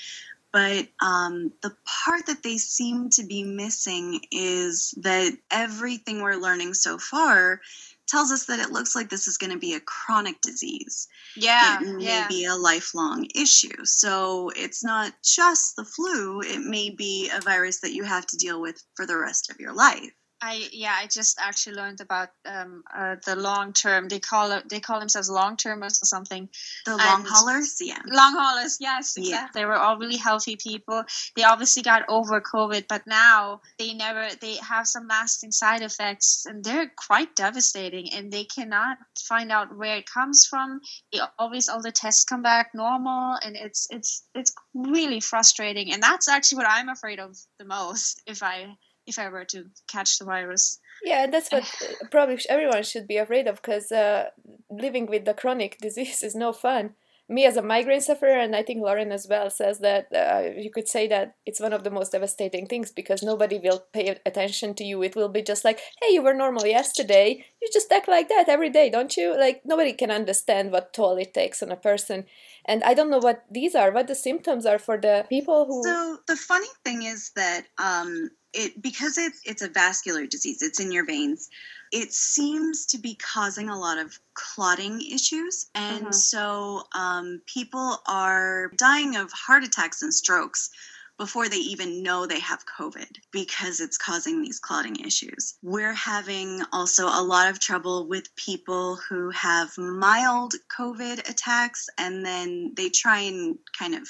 [0.53, 6.75] But um, the part that they seem to be missing is that everything we're learning
[6.75, 7.61] so far
[8.07, 11.09] tells us that it looks like this is going to be a chronic disease.
[11.37, 11.81] Yeah.
[11.81, 12.29] It may yeah.
[12.29, 13.85] be a lifelong issue.
[13.85, 18.37] So it's not just the flu, it may be a virus that you have to
[18.37, 20.13] deal with for the rest of your life.
[20.45, 24.09] I yeah, I just actually learned about um, uh, the long term.
[24.09, 26.51] They call it they call themselves long termers or something.
[26.85, 28.03] The long haulers, yeah.
[28.07, 29.31] Long haulers, yes, exactly.
[29.31, 29.47] Yeah.
[29.55, 31.03] They were all really healthy people.
[31.35, 36.45] They obviously got over COVID, but now they never they have some lasting side effects,
[36.47, 38.13] and they're quite devastating.
[38.13, 40.81] And they cannot find out where it comes from.
[41.11, 45.91] They always all the tests come back normal, and it's it's it's really frustrating.
[45.91, 48.21] And that's actually what I'm afraid of the most.
[48.27, 48.77] If I
[49.07, 50.79] if I were to catch the virus.
[51.03, 51.65] Yeah, that's what
[52.11, 54.31] probably everyone should be afraid of because uh,
[54.71, 56.95] living with the chronic disease is no fun.
[57.27, 60.71] Me as a migraine sufferer, and I think Lauren as well, says that uh, you
[60.71, 64.75] could say that it's one of the most devastating things because nobody will pay attention
[64.75, 65.03] to you.
[65.03, 67.43] It will be just like, hey, you were normal yesterday.
[67.63, 69.35] You just act like that every day, don't you?
[69.39, 72.27] Like, nobody can understand what toll it takes on a person.
[72.67, 75.83] And I don't know what these are, what the symptoms are for the people who.
[75.83, 80.81] So, the funny thing is that um, it because it's it's a vascular disease it's
[80.81, 81.49] in your veins
[81.93, 86.13] it seems to be causing a lot of clotting issues and mm-hmm.
[86.13, 90.71] so um, people are dying of heart attacks and strokes
[91.19, 95.55] before they even know they have COVID because it's causing these clotting issues.
[95.63, 102.25] We're having also a lot of trouble with people who have mild COVID attacks and
[102.27, 104.09] then they try and kind of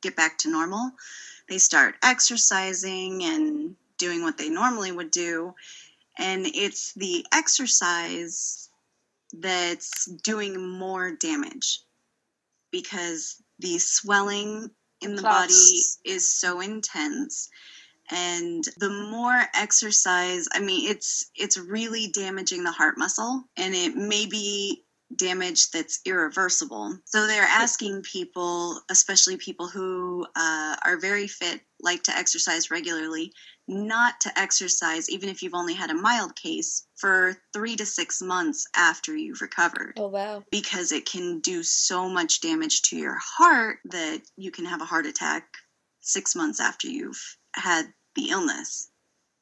[0.00, 0.92] get back to normal.
[1.48, 5.54] They start exercising and doing what they normally would do.
[6.18, 8.68] And it's the exercise
[9.32, 11.80] that's doing more damage
[12.70, 17.48] because the swelling in the body is so intense
[18.10, 23.96] and the more exercise i mean it's it's really damaging the heart muscle and it
[23.96, 24.83] may be
[25.16, 32.02] damage that's irreversible so they're asking people especially people who uh, are very fit like
[32.02, 33.32] to exercise regularly
[33.66, 38.20] not to exercise, even if you've only had a mild case, for three to six
[38.20, 39.94] months after you've recovered.
[39.96, 40.44] Oh, wow.
[40.50, 44.86] Because it can do so much damage to your heart that you can have a
[44.86, 45.46] heart attack
[46.00, 47.86] six months after you've had
[48.16, 48.90] the illness.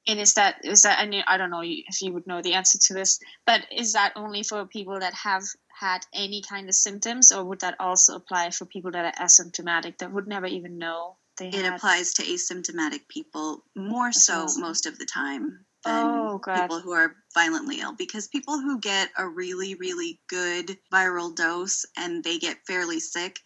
[0.08, 2.78] And is that is that and I don't know if you would know the answer
[2.86, 7.30] to this, but is that only for people that have had any kind of symptoms,
[7.30, 11.16] or would that also apply for people that are asymptomatic that would never even know?
[11.38, 11.74] they it had...
[11.74, 14.62] applies to asymptomatic people more That's so awesome.
[14.62, 19.10] most of the time than oh, people who are violently ill because people who get
[19.18, 23.40] a really really good viral dose and they get fairly sick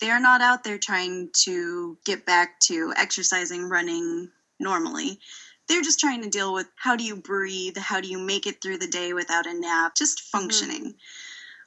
[0.00, 4.28] they're not out there trying to get back to exercising running
[4.60, 5.18] normally
[5.68, 8.60] they're just trying to deal with how do you breathe how do you make it
[8.60, 10.38] through the day without a nap just mm-hmm.
[10.38, 10.98] functioning mm-hmm.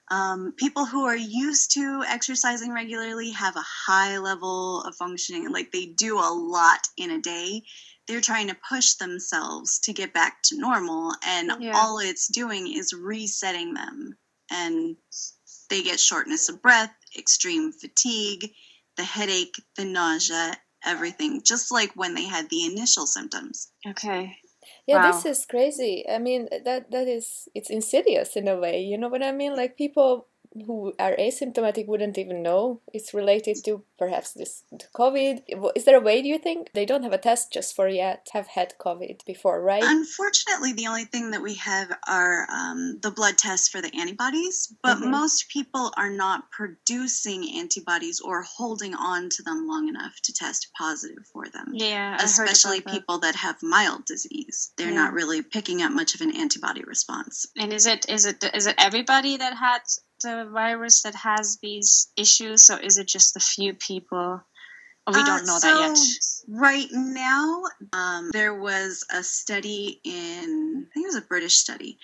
[0.09, 5.71] Um, people who are used to exercising regularly have a high level of functioning, like
[5.71, 7.63] they do a lot in a day.
[8.07, 11.73] They're trying to push themselves to get back to normal, and yeah.
[11.75, 14.17] all it's doing is resetting them.
[14.49, 14.95] And
[15.69, 18.53] they get shortness of breath, extreme fatigue,
[18.95, 23.71] the headache, the nausea, everything, just like when they had the initial symptoms.
[23.87, 24.37] Okay
[24.85, 25.11] yeah wow.
[25.11, 29.07] this is crazy i mean that that is it's insidious in a way you know
[29.07, 30.27] what i mean like people
[30.65, 34.63] who are asymptomatic wouldn't even know it's related to perhaps this
[34.95, 35.41] COVID.
[35.75, 36.71] Is there a way, do you think?
[36.73, 39.83] They don't have a test just for yet, have had COVID before, right?
[39.83, 44.73] Unfortunately, the only thing that we have are um, the blood tests for the antibodies,
[44.83, 45.11] but mm-hmm.
[45.11, 50.67] most people are not producing antibodies or holding on to them long enough to test
[50.77, 51.71] positive for them.
[51.73, 52.17] Yeah.
[52.21, 53.33] Especially people that.
[53.33, 54.71] that have mild disease.
[54.77, 54.95] They're yeah.
[54.95, 57.47] not really picking up much of an antibody response.
[57.57, 59.81] And is it is it is it everybody that had
[60.21, 64.41] the virus that has these issues, or is it just a few people?
[65.07, 65.97] we don't uh, know so that yet.
[66.49, 71.97] Right now, um, there was a study in, I think it was a British study,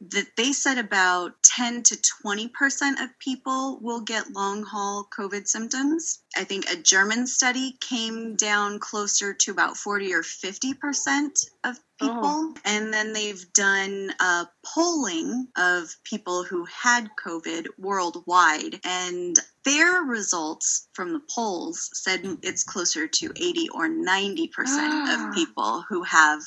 [0.00, 6.20] that they said about 10 to 20% of people will get long haul COVID symptoms.
[6.34, 12.20] I think a German study came down closer to about 40 or 50% of people.
[12.24, 12.54] Oh.
[12.64, 18.80] And then they've done a polling of people who had COVID worldwide.
[18.84, 25.30] And their results from the polls said it's closer to 80 or 90% of ah.
[25.34, 26.40] people who have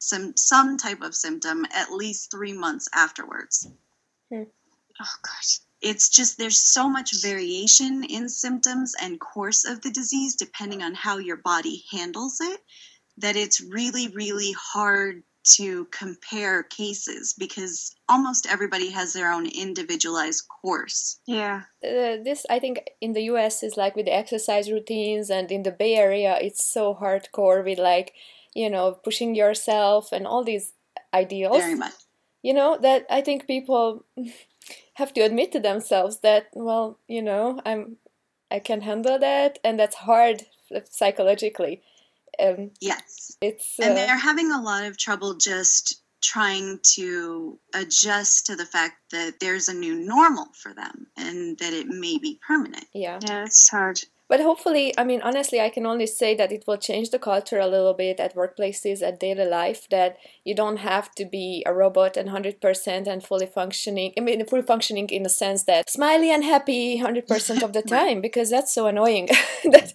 [0.00, 3.68] some some type of symptom at least three months afterwards.
[4.32, 4.44] Hmm.
[5.00, 5.60] Oh gosh.
[5.80, 10.94] It's just there's so much variation in symptoms and course of the disease depending on
[10.94, 12.60] how your body handles it
[13.18, 20.44] that it's really, really hard to compare cases because almost everybody has their own individualized
[20.48, 21.18] course.
[21.26, 21.62] Yeah.
[21.82, 25.62] Uh, this, I think, in the US is like with the exercise routines, and in
[25.62, 28.12] the Bay Area, it's so hardcore with like
[28.54, 30.72] you know pushing yourself and all these
[31.12, 31.58] ideals.
[31.58, 31.94] Very much.
[32.42, 34.04] You know, that I think people
[34.94, 37.96] have to admit to themselves that, well, you know, I'm
[38.50, 40.46] I can handle that and that's hard
[40.84, 41.82] psychologically.
[42.38, 43.36] Um, yes.
[43.40, 48.66] It's uh, And they're having a lot of trouble just trying to adjust to the
[48.66, 52.84] fact that there's a new normal for them and that it may be permanent.
[52.92, 53.18] Yeah.
[53.22, 54.00] Yeah, it's hard.
[54.30, 57.58] But hopefully, I mean, honestly, I can only say that it will change the culture
[57.58, 61.74] a little bit at workplaces, at daily life, that you don't have to be a
[61.74, 64.12] robot and 100% and fully functioning.
[64.16, 68.20] I mean, fully functioning in the sense that smiley and happy 100% of the time,
[68.20, 69.26] because that's so annoying
[69.64, 69.92] that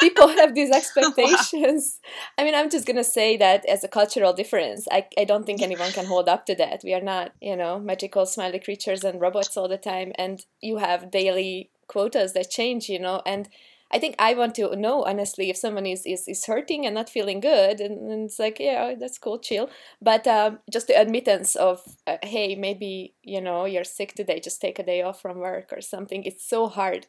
[0.00, 2.00] people have these expectations.
[2.02, 2.38] wow.
[2.38, 5.44] I mean, I'm just going to say that as a cultural difference, I, I don't
[5.44, 6.80] think anyone can hold up to that.
[6.84, 10.12] We are not, you know, magical smiley creatures and robots all the time.
[10.14, 13.48] And you have daily quotas that change you know and
[13.90, 17.08] I think I want to know honestly if someone is is, is hurting and not
[17.08, 19.70] feeling good, and, and it's like yeah, that's cool, chill.
[20.02, 24.60] But um, just the admittance of uh, hey, maybe you know you're sick today, just
[24.60, 26.24] take a day off from work or something.
[26.24, 27.06] It's so hard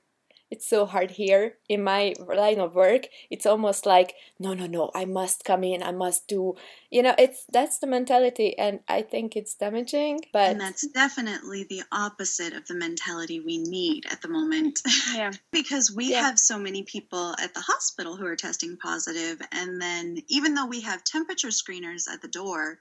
[0.52, 4.92] it's so hard here in my line of work it's almost like no no no
[4.96, 6.56] i must come in i must do
[6.90, 11.66] you know it's that's the mentality and i think it's damaging but and that's definitely
[11.70, 14.80] the opposite of the mentality we need at the moment
[15.14, 16.22] yeah because we yeah.
[16.22, 20.68] have so many people at the hospital who are testing positive and then even though
[20.68, 22.80] we have temperature screeners at the door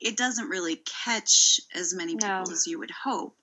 [0.00, 2.52] it doesn't really catch as many people no.
[2.52, 3.36] as you would hope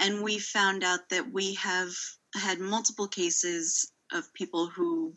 [0.00, 1.90] and we found out that we have
[2.34, 5.16] had multiple cases of people who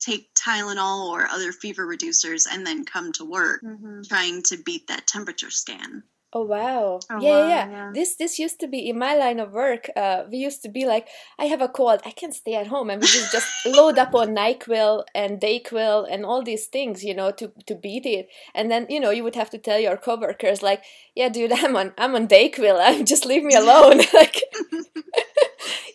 [0.00, 4.00] take Tylenol or other fever reducers and then come to work mm-hmm.
[4.08, 6.02] trying to beat that temperature scan.
[6.32, 7.00] Oh wow!
[7.10, 9.90] Oh, yeah, wow, yeah, yeah, This this used to be in my line of work.
[9.96, 11.08] Uh, we used to be like,
[11.40, 14.14] I have a cold, I can't stay at home, and we just just load up
[14.14, 18.28] on Nyquil and Dayquil and all these things, you know, to to beat it.
[18.54, 20.84] And then you know you would have to tell your coworkers like,
[21.16, 23.04] yeah, dude, I'm on I'm on Dayquil.
[23.12, 23.98] just leave me alone.
[24.14, 24.40] like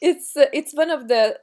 [0.05, 1.37] it's uh, it's one of the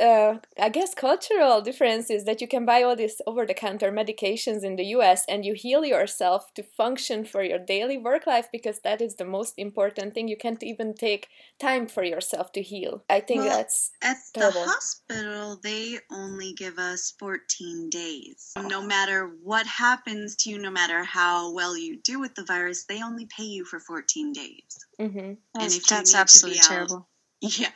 [0.00, 4.84] uh, I guess cultural differences that you can buy all these over-the-counter medications in the
[4.96, 5.24] U.S.
[5.28, 9.26] and you heal yourself to function for your daily work life because that is the
[9.26, 10.26] most important thing.
[10.26, 13.04] You can't even take time for yourself to heal.
[13.10, 14.62] I think well, that's at terrible.
[14.62, 15.60] the hospital.
[15.62, 18.52] They only give us 14 days.
[18.56, 22.86] No matter what happens to you, no matter how well you do with the virus,
[22.88, 24.78] they only pay you for 14 days.
[24.98, 25.32] Mm-hmm.
[25.54, 27.09] That's, and if that's absolutely terrible.
[27.40, 27.70] Yeah.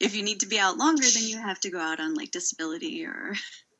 [0.00, 2.30] If you need to be out longer, then you have to go out on like
[2.30, 3.34] disability or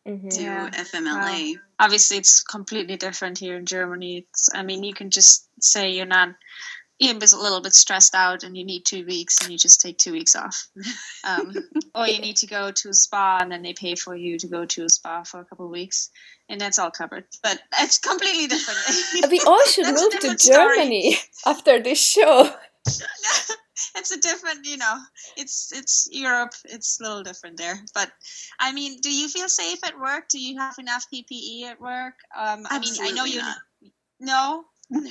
[0.07, 0.29] mm-hmm.
[0.29, 0.71] do yeah.
[0.71, 1.55] FMLA.
[1.55, 4.27] Well, obviously, it's completely different here in Germany.
[4.31, 6.31] It's, I mean, you can just say you're not
[7.01, 9.99] even a little bit stressed out and you need two weeks and you just take
[9.99, 10.69] two weeks off.
[11.25, 11.53] Um,
[11.95, 14.47] or you need to go to a spa and then they pay for you to
[14.47, 16.11] go to a spa for a couple of weeks
[16.49, 17.25] and that's all covered.
[17.43, 19.31] But it's completely different.
[19.31, 21.55] we all should move to Germany story.
[21.55, 22.51] after this show.
[23.97, 24.97] it's a different you know
[25.37, 27.79] it's it's europe it's a little different there.
[27.95, 28.11] But
[28.61, 30.29] i mean do you feel safe at work?
[30.29, 32.15] Do you have enough ppe at work?
[32.37, 33.57] Um i mean i know you not.
[34.21, 34.65] no?
[34.91, 35.11] No.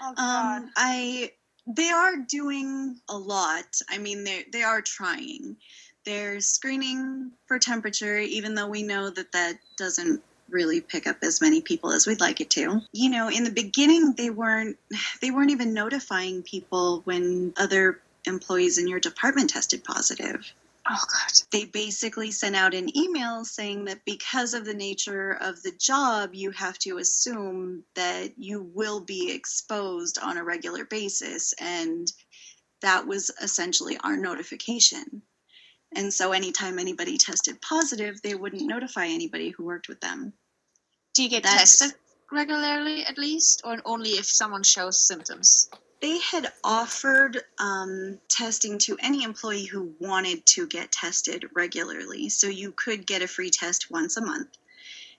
[0.00, 1.32] Oh, um i
[1.66, 3.64] they are doing a lot.
[3.90, 5.56] I mean they they are trying.
[6.04, 11.40] They're screening for temperature even though we know that that doesn't really pick up as
[11.40, 12.80] many people as we'd like it to.
[12.92, 14.76] You know, in the beginning they weren't
[15.20, 20.52] they weren't even notifying people when other employees in your department tested positive.
[20.88, 21.32] Oh god.
[21.50, 26.34] They basically sent out an email saying that because of the nature of the job,
[26.34, 32.12] you have to assume that you will be exposed on a regular basis and
[32.82, 35.22] that was essentially our notification.
[35.94, 40.32] And so anytime anybody tested positive, they wouldn't notify anybody who worked with them.
[41.14, 41.98] Do you get That's, tested
[42.30, 45.70] regularly at least, or only if someone shows symptoms?
[46.02, 52.28] They had offered um, testing to any employee who wanted to get tested regularly.
[52.28, 54.48] So you could get a free test once a month.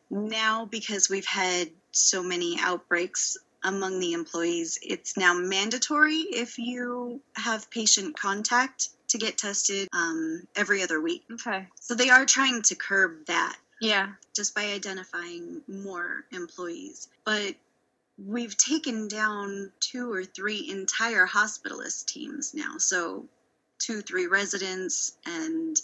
[0.09, 3.38] Now, because we've had so many outbreaks
[3.68, 10.47] among the employees, it's now mandatory if you have patient contact to get tested um,
[10.55, 11.24] every other week.
[11.32, 11.68] Okay.
[11.80, 13.57] So they are trying to curb that.
[13.82, 14.13] Yeah.
[14.34, 17.09] Just by identifying more employees.
[17.26, 17.55] But
[18.18, 22.78] we've taken down two or three entire hospitalist teams now.
[22.78, 23.26] So
[23.80, 25.80] two, three residents and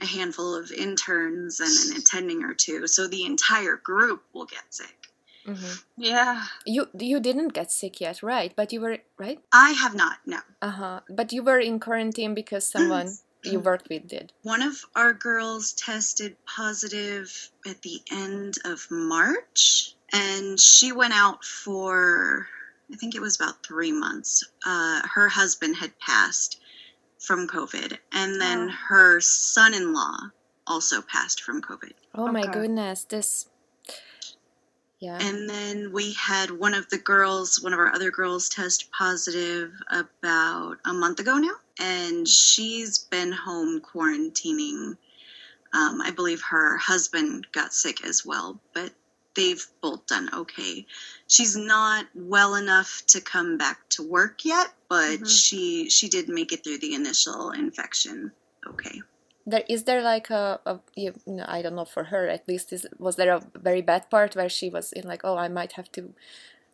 [0.00, 2.86] a handful of interns and an attending or two.
[2.86, 5.03] So the entire group will get sick.
[5.46, 5.74] Mm-hmm.
[5.96, 6.44] Yeah.
[6.64, 8.52] You you didn't get sick yet, right?
[8.56, 9.40] But you were right.
[9.52, 10.18] I have not.
[10.26, 10.38] No.
[10.62, 11.00] Uh huh.
[11.08, 13.08] But you were in quarantine because someone
[13.44, 14.32] you worked with did.
[14.42, 21.44] One of our girls tested positive at the end of March, and she went out
[21.44, 22.48] for
[22.92, 24.44] I think it was about three months.
[24.64, 26.60] Uh, her husband had passed
[27.18, 28.74] from COVID, and then oh.
[28.88, 30.30] her son-in-law
[30.66, 31.92] also passed from COVID.
[32.14, 33.46] Oh my goodness, this.
[35.04, 35.18] Yeah.
[35.20, 39.70] And then we had one of the girls, one of our other girls, test positive
[39.90, 44.96] about a month ago now, and she's been home quarantining.
[45.74, 48.94] Um, I believe her husband got sick as well, but
[49.36, 50.86] they've both done okay.
[51.28, 55.26] She's not well enough to come back to work yet, but mm-hmm.
[55.26, 58.32] she she did make it through the initial infection
[58.66, 59.02] okay.
[59.46, 62.72] There is there like a, a you know, I don't know for her at least
[62.72, 65.72] is was there a very bad part where she was in like oh I might
[65.72, 66.14] have to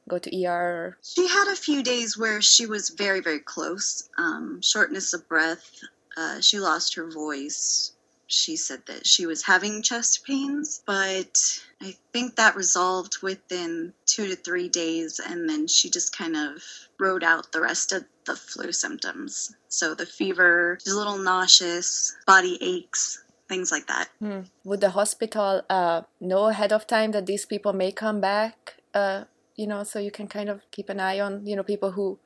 [0.08, 0.96] go to ER?
[1.02, 5.82] She had a few days where she was very very close, um, shortness of breath.
[6.16, 7.92] Uh, she lost her voice
[8.30, 14.28] she said that she was having chest pains, but I think that resolved within two
[14.28, 16.62] to three days, and then she just kind of
[16.98, 19.54] rode out the rest of the flu symptoms.
[19.68, 24.08] So the fever, she's a little nauseous, body aches, things like that.
[24.20, 24.42] Hmm.
[24.64, 28.76] Would the hospital uh, know ahead of time that these people may come back?
[28.94, 29.24] Uh,
[29.56, 32.18] you know, so you can kind of keep an eye on, you know, people who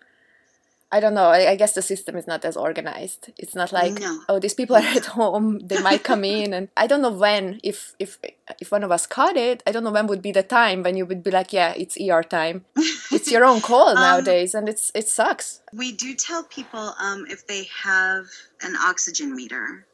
[0.95, 1.27] I don't know.
[1.27, 3.33] I, I, guess the system is not as organized.
[3.37, 4.21] It's not like no.
[4.29, 5.59] oh, these people are at home.
[5.59, 7.59] They might come in, and I don't know when.
[7.65, 8.17] If if
[8.61, 10.97] if one of us caught it, I don't know when would be the time when
[10.97, 12.65] you would be like, yeah, it's ER time.
[13.11, 15.63] it's your own call um, nowadays, and it's it sucks.
[15.73, 18.27] We do tell people um, if they have
[18.63, 19.85] an oxygen meter,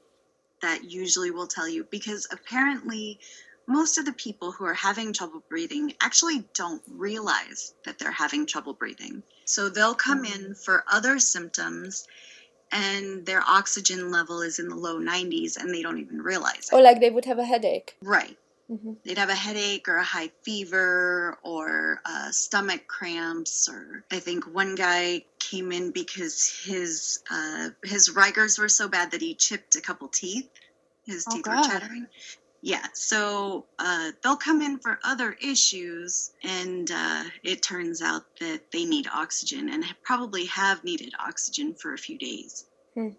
[0.61, 3.21] that usually will tell you because apparently
[3.71, 8.45] most of the people who are having trouble breathing actually don't realize that they're having
[8.45, 9.23] trouble breathing.
[9.45, 10.65] So they'll come in mm.
[10.65, 12.07] for other symptoms
[12.73, 16.75] and their oxygen level is in the low 90s and they don't even realize it.
[16.75, 17.97] Or like they would have a headache.
[18.03, 18.37] Right.
[18.71, 18.93] Mm-hmm.
[19.05, 23.69] They'd have a headache or a high fever or uh, stomach cramps.
[23.69, 29.11] Or I think one guy came in because his uh, his rigors were so bad
[29.11, 30.49] that he chipped a couple teeth.
[31.05, 31.57] His oh, teeth God.
[31.57, 32.07] were chattering.
[32.63, 38.71] Yeah, so uh, they'll come in for other issues, and uh, it turns out that
[38.71, 42.67] they need oxygen and probably have needed oxygen for a few days.
[42.95, 43.11] Hmm.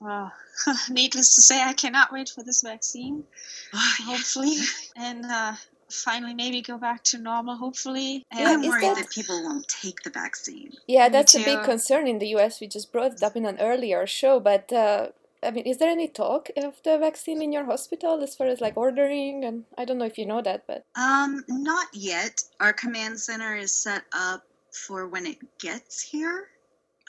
[0.00, 0.32] Well,
[0.90, 3.24] needless to say, I cannot wait for this vaccine.
[3.72, 4.56] Oh, hopefully,
[4.96, 5.52] and uh,
[5.88, 7.56] finally maybe go back to normal.
[7.56, 8.96] Hopefully, and I'm worried that...
[8.96, 9.10] that...
[9.10, 10.72] people won't take the vaccine.
[10.88, 12.60] Yeah, that's a big concern in the U.S.
[12.60, 15.08] We just brought it up in an earlier show, but uh,
[15.42, 18.60] I mean, is there any talk of the vaccine in your hospital as far as
[18.60, 19.44] like ordering?
[19.44, 22.42] And I don't know if you know that, but um, not yet.
[22.60, 26.48] Our command center is set up for when it gets here,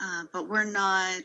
[0.02, 1.24] uh, but we're not.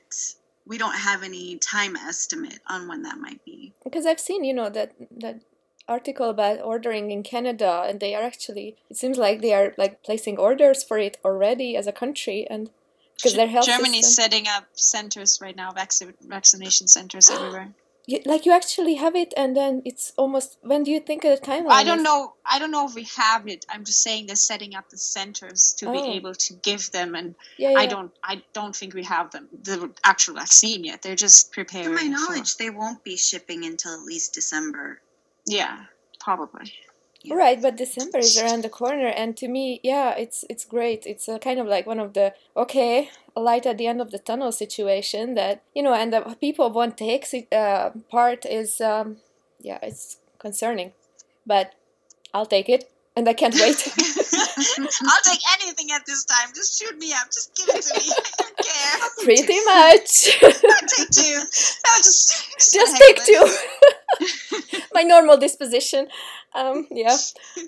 [0.66, 3.72] We don't have any time estimate on when that might be.
[3.84, 5.42] Because I've seen, you know, that that
[5.88, 8.76] article about ordering in Canada, and they are actually.
[8.90, 12.70] It seems like they are like placing orders for it already as a country, and
[13.16, 14.22] because their health Germany's system.
[14.22, 17.74] setting up centers right now, vac- vaccination centers everywhere.
[18.08, 20.58] You, like you actually have it, and then it's almost.
[20.62, 21.70] When do you think the timeline?
[21.70, 22.04] I don't is?
[22.04, 22.34] know.
[22.44, 23.66] I don't know if we have it.
[23.68, 25.92] I'm just saying they're setting up the centers to oh.
[25.92, 27.78] be able to give them, and yeah, yeah.
[27.78, 28.12] I don't.
[28.22, 31.02] I don't think we have them the actual vaccine yet.
[31.02, 31.88] They're just preparing.
[31.88, 32.62] To my knowledge, for...
[32.62, 35.00] they won't be shipping until at least December.
[35.44, 35.76] Yeah,
[36.20, 36.72] probably.
[37.28, 41.06] Right, but December is around the corner, and to me, yeah, it's it's great.
[41.06, 44.18] It's a kind of like one of the okay, light at the end of the
[44.20, 49.16] tunnel situation that you know, and the people won't take uh, part is um,
[49.60, 50.92] yeah, it's concerning,
[51.44, 51.74] but
[52.32, 53.92] I'll take it, and I can't wait.
[54.78, 56.50] I'll take anything at this time.
[56.54, 57.26] Just shoot me up.
[57.26, 58.12] Just give it to me.
[58.12, 59.24] I don't care.
[59.24, 60.38] Pretty much.
[60.42, 61.36] I'll take two.
[61.36, 64.80] No, just just, just take two.
[64.92, 66.08] My normal disposition.
[66.54, 67.16] Um, yeah.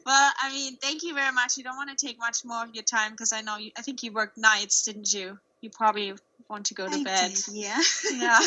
[0.07, 1.57] Well, I mean, thank you very much.
[1.57, 3.70] You don't want to take much more of your time because I know you.
[3.76, 5.38] I think you worked nights, didn't you?
[5.61, 6.14] You probably
[6.49, 7.34] want to go to I bed.
[7.34, 7.80] Did, yeah.
[8.12, 8.38] Yeah.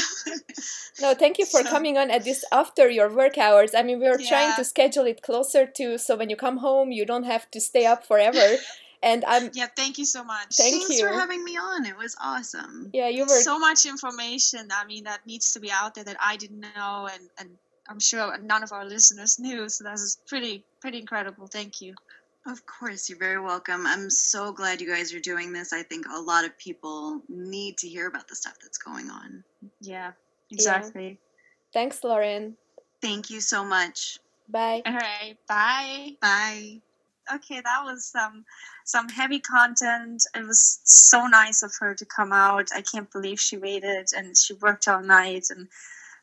[1.02, 3.74] no, thank you for so, coming on at this after your work hours.
[3.76, 4.30] I mean, we were yeah.
[4.30, 7.62] trying to schedule it closer to so when you come home, you don't have to
[7.62, 8.58] stay up forever.
[9.04, 9.66] And I'm yeah.
[9.76, 10.56] Thank you so much.
[10.58, 11.88] Thank Thanks you for having me on.
[11.88, 12.92] It was awesome.
[12.94, 14.68] Yeah, you were so much information.
[14.72, 17.58] I mean, that needs to be out there that I didn't know, and and
[17.90, 19.70] I'm sure none of our listeners knew.
[19.70, 21.48] So that's pretty pretty incredible.
[21.48, 21.96] Thank you.
[22.48, 23.86] Of course, you're very welcome.
[23.86, 25.74] I'm so glad you guys are doing this.
[25.74, 29.44] I think a lot of people need to hear about the stuff that's going on.
[29.80, 30.14] Yeah,
[30.50, 31.08] exactly.
[31.08, 31.16] Yeah.
[31.74, 32.58] Thanks, Lauren.
[33.00, 34.18] Thank you so much.
[34.50, 34.82] Bye.
[34.86, 35.36] All right.
[35.48, 36.18] Bye.
[36.20, 36.82] Bye.
[37.34, 38.44] Okay, that was some
[38.86, 40.26] some heavy content.
[40.36, 42.70] It was so nice of her to come out.
[42.76, 45.68] I can't believe she waited and she worked all night and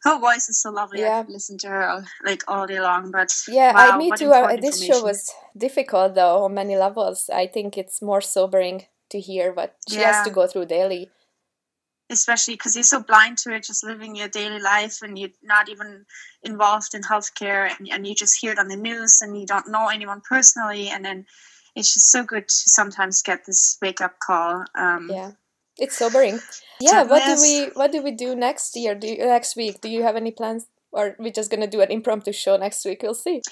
[0.02, 1.00] her voice is so lovely.
[1.00, 1.18] Yeah.
[1.18, 3.10] I could listen to her like all day long.
[3.10, 4.32] But yeah, wow, I me too.
[4.32, 7.30] Uh, this show was difficult though on many levels.
[7.32, 10.12] I think it's more sobering to hear what she yeah.
[10.12, 11.10] has to go through daily.
[12.10, 15.68] Especially because you're so blind to it, just living your daily life, and you're not
[15.68, 16.06] even
[16.42, 19.68] involved in healthcare, and, and you just hear it on the news, and you don't
[19.68, 21.26] know anyone personally, and then
[21.76, 24.64] it's just so good to sometimes get this wake up call.
[24.74, 25.32] Um, yeah,
[25.78, 26.40] it's sobering.
[26.80, 28.94] Yeah, what do we what do we do next year?
[28.94, 29.80] Do you, next week?
[29.80, 30.66] Do you have any plans?
[30.90, 33.02] Or we're just gonna do an impromptu show next week.
[33.02, 33.42] We'll see.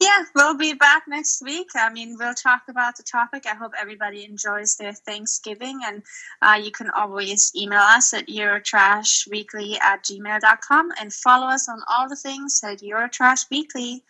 [0.00, 1.68] Yeah, we'll be back next week.
[1.76, 3.44] I mean, we'll talk about the topic.
[3.44, 6.02] I hope everybody enjoys their Thanksgiving, and
[6.40, 12.08] uh, you can always email us at eurotrashweekly at gmail.com and follow us on all
[12.08, 14.00] the things at Eurotrashweekly.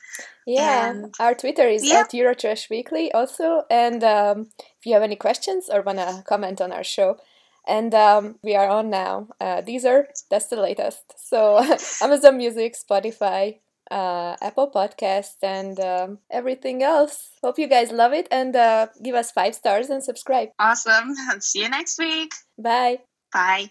[0.47, 2.03] Yeah, and, our Twitter is yeah.
[2.03, 3.65] at Eurotrashweekly also.
[3.69, 4.49] And um,
[4.79, 7.19] if you have any questions or wanna comment on our show,
[7.67, 9.29] and um, we are on now.
[9.41, 11.15] Uh, Deezer, that's the latest.
[11.17, 11.59] So
[12.03, 13.59] Amazon Music, Spotify,
[13.91, 17.31] uh, Apple Podcast, and um, everything else.
[17.43, 20.51] Hope you guys love it and uh, give us five stars and subscribe.
[20.59, 21.15] Awesome.
[21.41, 22.33] See you next week.
[22.59, 22.99] Bye.
[23.33, 23.65] Bye.